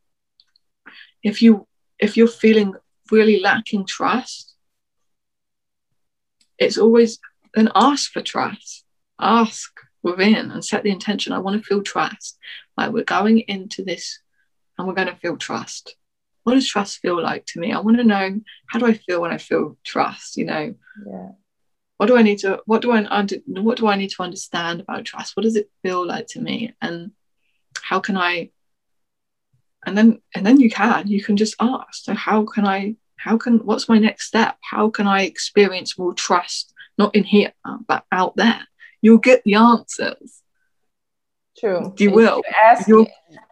[1.22, 1.66] if you
[1.98, 2.74] if you're feeling
[3.10, 4.54] really lacking trust
[6.58, 7.18] it's always
[7.56, 8.84] an ask for trust.
[9.18, 9.72] Ask
[10.02, 11.32] within and set the intention.
[11.32, 12.38] I want to feel trust.
[12.76, 14.20] Like we're going into this
[14.76, 15.96] and we're going to feel trust.
[16.42, 17.72] What does trust feel like to me?
[17.72, 20.74] I want to know how do i feel when i feel trust you know?
[21.06, 21.30] Yeah
[22.00, 24.80] what do I need to what do I under, what do I need to understand
[24.80, 25.36] about trust?
[25.36, 26.74] What does it feel like to me?
[26.80, 27.10] And
[27.82, 28.52] how can I
[29.84, 33.36] and then and then you can you can just ask so how can I how
[33.36, 34.56] can what's my next step?
[34.62, 37.52] How can I experience more trust not in here
[37.86, 38.66] but out there?
[39.02, 40.39] You'll get the answers.
[41.60, 41.92] True.
[41.98, 42.38] You will.
[42.38, 42.88] You ask,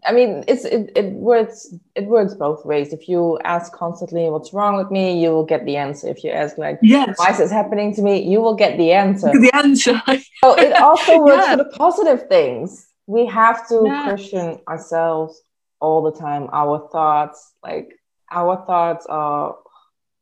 [0.06, 2.94] I mean, it's it, it works it works both ways.
[2.94, 6.08] If you ask constantly what's wrong with me, you will get the answer.
[6.08, 7.18] If you ask like yes.
[7.18, 9.30] why is this happening to me, you will get the answer.
[9.30, 10.02] The answer.
[10.42, 11.56] so it also works yeah.
[11.56, 12.86] for the positive things.
[13.06, 14.04] We have to yeah.
[14.04, 15.42] question ourselves
[15.78, 16.48] all the time.
[16.50, 17.92] Our thoughts, like
[18.30, 19.56] our thoughts are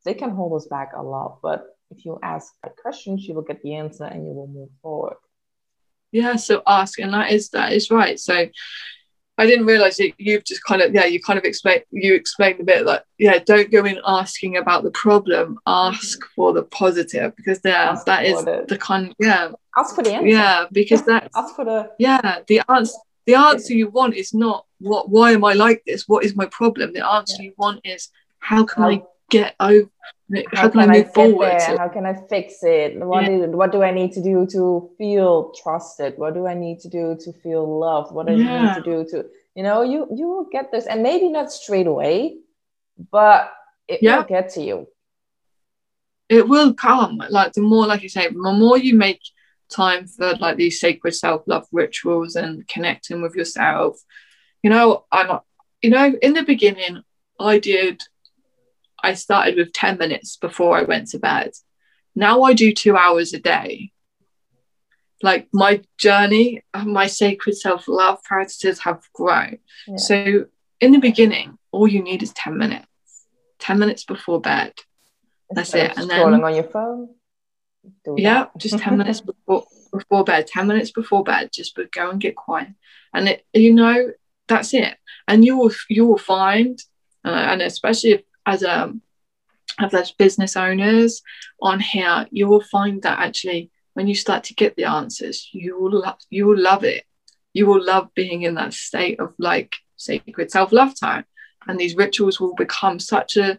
[0.05, 3.63] they can hold us back a lot, but if you ask questions, you will get
[3.63, 5.17] the answer and you will move forward
[6.17, 8.19] yeah so ask and that is that is right.
[8.19, 8.49] So
[9.39, 12.61] I didn't realize that you've just kind of yeah you kind of explain, you explained
[12.61, 15.59] a bit that yeah don't go in asking about the problem.
[15.67, 16.35] Ask mm-hmm.
[16.35, 19.51] for the positive because there ask that is the, the kind yeah.
[19.77, 20.29] Ask for the answer.
[20.29, 22.97] Yeah because that ask for the yeah the answer
[23.27, 26.09] the answer you want is not what why am I like this?
[26.09, 26.95] What is my problem?
[26.95, 27.49] The answer yeah.
[27.49, 28.09] you want is
[28.39, 29.91] how can I get over
[30.35, 31.61] how, how can, can, I move I forward?
[31.61, 31.79] There?
[31.79, 32.99] How can I fix it?
[32.99, 33.45] What, yeah.
[33.45, 36.15] is, what do I need to do to feel trusted?
[36.17, 38.13] What do I need to do to feel loved?
[38.13, 38.53] What do yeah.
[38.53, 41.53] I need to do to, you know, you you will get this, and maybe not
[41.53, 42.39] straight away,
[43.11, 43.53] but
[43.89, 44.17] it yeah.
[44.17, 44.89] will get to you.
[46.29, 47.23] It will come.
[47.31, 49.21] Like the more, like you say, the more you make
[49.71, 53.99] time for like these sacred self-love rituals and connecting with yourself.
[54.63, 55.39] You know, I'm
[55.83, 57.03] you know, in the beginning,
[57.39, 58.03] I did
[59.07, 61.53] I started with 10 minutes before I went to bed.
[62.17, 63.93] Now I do two hours a day.
[65.23, 69.59] like my journey, my sacred self love practices have grown.
[69.87, 69.97] Yeah.
[69.97, 70.17] So
[70.81, 72.87] in the beginning, all you need is 10 minutes,
[73.61, 74.73] 10 minutes before bed.
[75.51, 75.99] That's Instead it.
[75.99, 77.09] And then scrolling on your phone.
[78.17, 82.35] Yeah, just 10 minutes before before bed, 10 minutes before bed, just go and get
[82.35, 82.71] quiet.
[83.15, 84.11] And it, you know,
[84.49, 84.97] that's it.
[85.29, 86.75] And you will you will find,
[87.25, 88.95] uh, and especially if, as a
[89.79, 91.23] as those business owners
[91.61, 95.79] on here, you will find that actually when you start to get the answers, you
[95.79, 97.05] will love you will love it.
[97.53, 101.25] You will love being in that state of like sacred self-love time.
[101.67, 103.59] And these rituals will become such a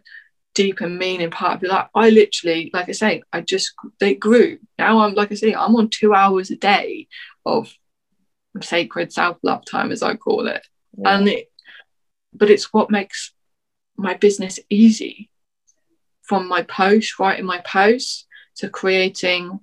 [0.54, 1.88] deep and meaning part of your life.
[1.94, 4.58] I literally, like I say, I just they grew.
[4.78, 7.08] Now I'm like I say, I'm on two hours a day
[7.44, 7.72] of
[8.62, 10.66] sacred self-love time, as I call it.
[10.96, 11.16] Yeah.
[11.16, 11.50] And it,
[12.32, 13.32] but it's what makes
[13.98, 15.28] my business easy.
[16.22, 18.26] From my post, writing my posts
[18.56, 19.60] to creating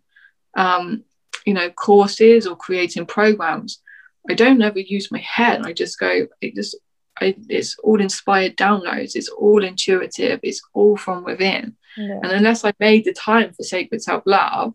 [0.56, 1.04] um,
[1.46, 3.82] you know, courses or creating programs,
[4.30, 5.62] I don't ever use my head.
[5.66, 6.76] I just go, it just,
[7.22, 9.16] I, it's all inspired downloads.
[9.16, 10.40] It's all intuitive.
[10.42, 11.76] It's all from within.
[11.96, 12.20] Yeah.
[12.24, 14.74] And unless I made the time for sacred self love,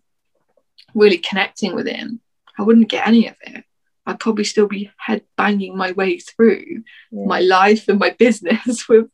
[0.95, 2.21] really connecting within,
[2.59, 3.65] I wouldn't get any of it.
[4.07, 7.27] I'd probably still be head banging my way through yeah.
[7.27, 9.09] my life and my business with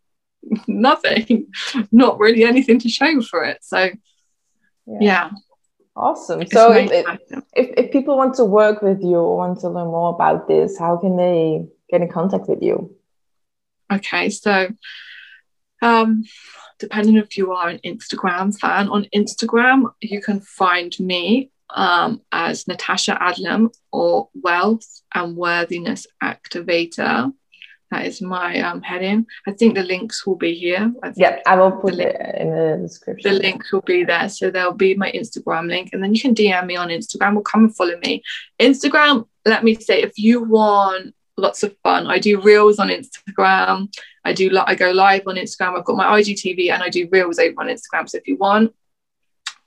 [0.68, 1.46] nothing,
[1.90, 3.58] not really anything to show for it.
[3.62, 3.90] So,
[4.86, 4.98] yeah.
[5.00, 5.30] yeah.
[5.96, 6.46] Awesome.
[6.46, 6.90] so if,
[7.54, 10.78] if, if people want to work with you or want to learn more about this,
[10.78, 12.94] how can they get in contact with you?
[13.90, 14.68] Okay, so
[15.80, 16.24] um,
[16.78, 22.68] depending if you are an Instagram fan, on Instagram you can find me um, as
[22.68, 27.32] Natasha Adlem or Wealth and Worthiness Activator.
[27.90, 29.26] That is my um, heading.
[29.46, 30.92] I think the links will be here.
[31.04, 33.32] I yeah, I will put it in the description.
[33.32, 34.28] The links will be there.
[34.28, 35.90] So there'll be my Instagram link.
[35.92, 38.22] And then you can DM me on Instagram or come and follow me.
[38.58, 43.88] Instagram, let me say, if you want lots of fun, I do reels on Instagram.
[44.24, 45.78] I do I go live on Instagram.
[45.78, 48.08] I've got my IGTV and I do reels over on Instagram.
[48.08, 48.74] So if you want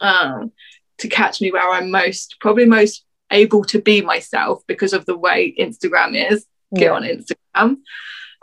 [0.02, 0.52] um,
[0.98, 5.18] to catch me where I'm most, probably most able to be myself because of the
[5.18, 6.92] way Instagram is, get yeah.
[6.92, 7.78] on Instagram.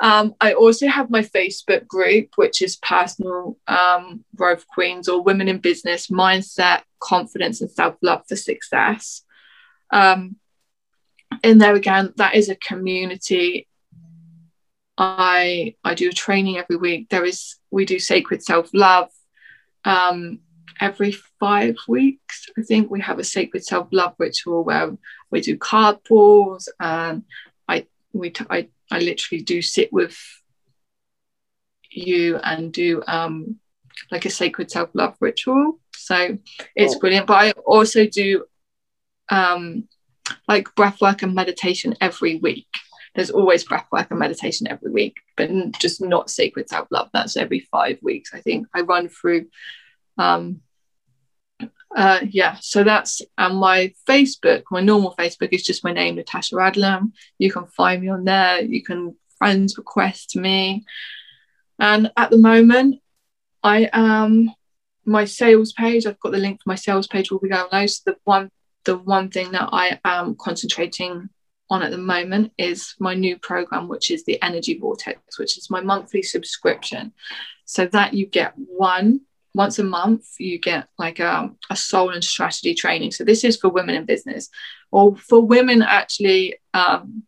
[0.02, 5.48] Um, I also have my Facebook group, which is Personal um, Growth Queens or Women
[5.48, 9.22] in Business Mindset, Confidence, and Self Love for Success.
[9.90, 10.36] Um,
[11.42, 13.68] in there again, that is a community.
[14.98, 17.08] I I do a training every week.
[17.08, 19.10] There is we do sacred self love
[19.84, 20.40] um,
[20.80, 22.46] every five weeks.
[22.58, 24.96] I think we have a sacred self love ritual where
[25.30, 27.24] we do card pulls and
[28.18, 30.16] we t- I I literally do sit with
[31.90, 33.56] you and do um,
[34.10, 35.80] like a sacred self love ritual.
[35.94, 36.38] So
[36.74, 36.98] it's oh.
[36.98, 37.26] brilliant.
[37.26, 38.44] But I also do
[39.28, 39.88] um,
[40.48, 42.68] like breath work and meditation every week.
[43.14, 47.08] There's always breath work and meditation every week, but just not sacred self love.
[47.12, 48.30] That's every five weeks.
[48.34, 49.46] I think I run through.
[50.18, 50.60] Um,
[51.94, 54.64] uh, yeah, so that's and my Facebook.
[54.70, 57.12] My normal Facebook is just my name, Natasha Adlem.
[57.38, 58.62] You can find me on there.
[58.62, 60.84] You can friends request me,
[61.78, 63.00] and at the moment,
[63.62, 64.50] I am
[65.04, 66.06] my sales page.
[66.06, 67.30] I've got the link for my sales page.
[67.30, 67.90] Will be going live.
[67.90, 68.50] So the one,
[68.84, 71.28] the one thing that I am concentrating
[71.70, 75.70] on at the moment is my new program, which is the Energy Vortex, which is
[75.70, 77.12] my monthly subscription.
[77.64, 79.22] So that you get one
[79.56, 83.10] once a month you get like a, a soul and strategy training.
[83.10, 84.50] So this is for women in business
[84.92, 87.22] or for women actually um,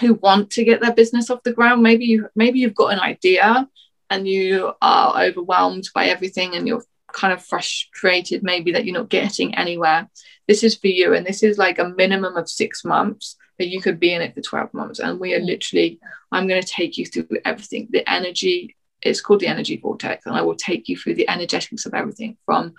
[0.00, 1.82] who want to get their business off the ground.
[1.82, 3.68] Maybe you maybe you've got an idea
[4.08, 9.08] and you are overwhelmed by everything and you're kind of frustrated maybe that you're not
[9.08, 10.08] getting anywhere.
[10.46, 13.80] This is for you and this is like a minimum of six months but you
[13.80, 15.00] could be in it for 12 months.
[15.00, 15.98] And we are literally
[16.30, 20.34] i'm going to take you through everything the energy it's called the energy vortex and
[20.34, 22.74] i will take you through the energetics of everything from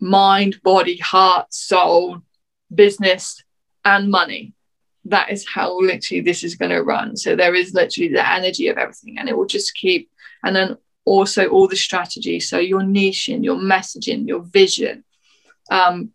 [0.00, 2.20] mind body heart soul
[2.72, 3.42] business
[3.84, 4.52] and money.
[5.06, 7.16] That is how literally this is going to run.
[7.16, 10.10] So there is literally the energy of everything and it will just keep
[10.42, 15.04] and then also all the strategy so your niche and your messaging your vision
[15.70, 16.10] um,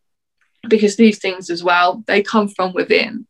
[0.68, 3.28] because these things as well they come from within.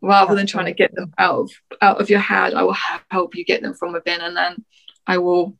[0.00, 1.50] Rather than trying to get them out of
[1.82, 2.76] out of your head i will
[3.10, 4.64] help you get them from within and then
[5.08, 5.56] i will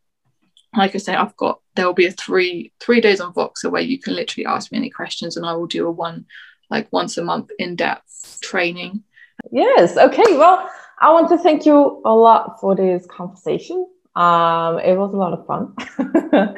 [0.76, 3.82] like i say i've got there will be a three three days on voxer where
[3.82, 6.24] you can literally ask me any questions and i will do a one
[6.70, 9.02] like once a month in-depth training.
[9.50, 10.70] Yes okay well
[11.00, 13.88] i want to thank you a lot for this conversation.
[14.14, 15.74] Um, it was a lot of fun.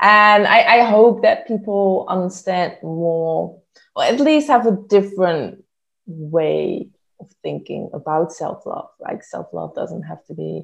[0.00, 3.60] And I, I hope that people understand more
[3.94, 5.62] or at least have a different
[6.06, 6.88] way
[7.20, 8.88] of thinking about self-love.
[8.98, 10.62] Like self-love doesn't have to be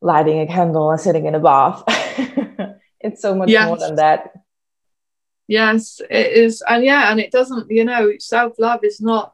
[0.00, 1.84] lighting a candle and sitting in a bath.
[3.02, 3.66] It's so much yes.
[3.66, 4.34] more than that.
[5.48, 9.32] Yes it is and yeah and it doesn't you know self-love is not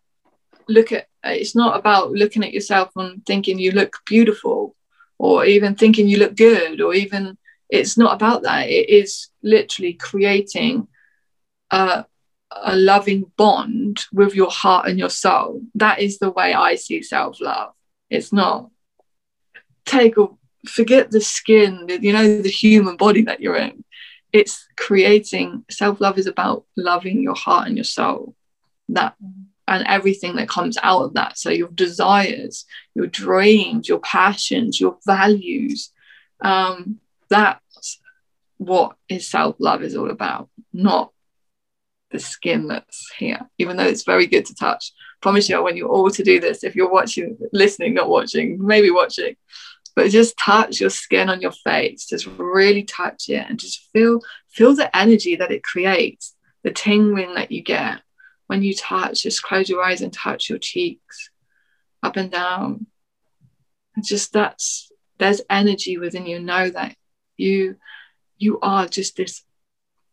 [0.68, 4.76] look at it's not about looking at yourself and thinking you look beautiful
[5.18, 7.36] or even thinking you look good or even
[7.68, 8.68] it's not about that.
[8.68, 10.88] It is literally creating
[11.70, 12.04] a,
[12.50, 15.62] a loving bond with your heart and your soul.
[15.74, 17.72] That is the way i see self-love.
[18.08, 18.70] It's not
[19.84, 20.28] take a
[20.68, 23.84] forget the skin you know the human body that you're in.
[24.32, 28.34] It's creating self-love is about loving your heart and your soul.
[28.88, 29.14] That
[29.68, 31.38] and everything that comes out of that.
[31.38, 32.64] So your desires
[32.94, 35.92] your dreams your passions your values
[36.40, 38.00] um, that's
[38.58, 41.12] what is self-love is all about not
[42.10, 43.40] the skin that's here.
[43.58, 44.92] Even though it's very good to touch.
[45.20, 48.90] Promise you when you're all to do this if you're watching listening not watching maybe
[48.90, 49.34] watching
[49.96, 54.20] but just touch your skin on your face just really touch it and just feel
[54.48, 56.36] feel the energy that it creates
[56.66, 58.00] the tingling that you get
[58.48, 59.22] when you touch.
[59.22, 61.30] Just close your eyes and touch your cheeks
[62.02, 62.86] up and down.
[64.02, 66.40] Just that's there's energy within you.
[66.40, 66.96] Know that
[67.36, 67.76] you
[68.36, 69.44] you are just this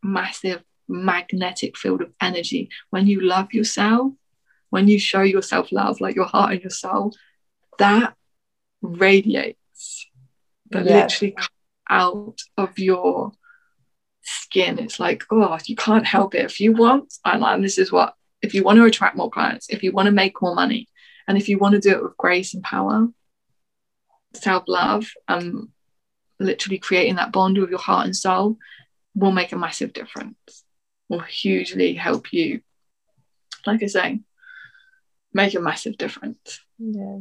[0.03, 2.69] massive magnetic field of energy.
[2.91, 4.13] When you love yourself
[4.69, 7.13] when you show yourself love like your heart and your soul
[7.77, 8.15] that
[8.81, 9.59] radiates
[10.71, 11.03] that yeah.
[11.03, 11.47] literally come
[11.89, 13.31] out of your
[14.21, 16.45] skin it's like oh you can't help it.
[16.45, 19.69] If you want and, and this is what if you want to attract more clients
[19.69, 20.89] if you want to make more money
[21.27, 23.07] and if you want to do it with grace and power
[24.34, 25.69] self-love and
[26.39, 28.57] literally creating that bond with your heart and soul
[29.15, 30.63] will make a massive difference.
[31.09, 32.61] Will hugely help you
[33.65, 34.19] like i say
[35.34, 36.59] make a massive difference.
[36.77, 37.19] Yeah.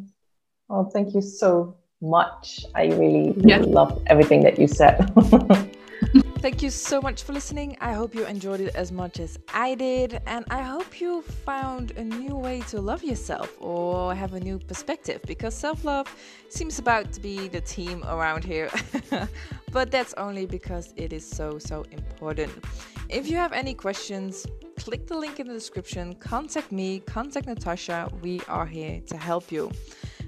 [0.68, 4.98] Well thank you so much i really, really love everything that you said
[6.42, 7.76] Thank you so much for listening.
[7.80, 11.92] I hope you enjoyed it as much as I did, and I hope you found
[11.92, 16.12] a new way to love yourself or have a new perspective because self love
[16.48, 18.70] seems about to be the theme around here.
[19.70, 22.52] but that's only because it is so, so important.
[23.08, 24.44] If you have any questions,
[24.76, 28.10] click the link in the description, contact me, contact Natasha.
[28.20, 29.70] We are here to help you.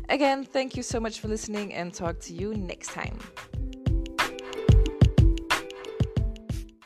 [0.08, 3.18] Again, thank you so much for listening and talk to you next time.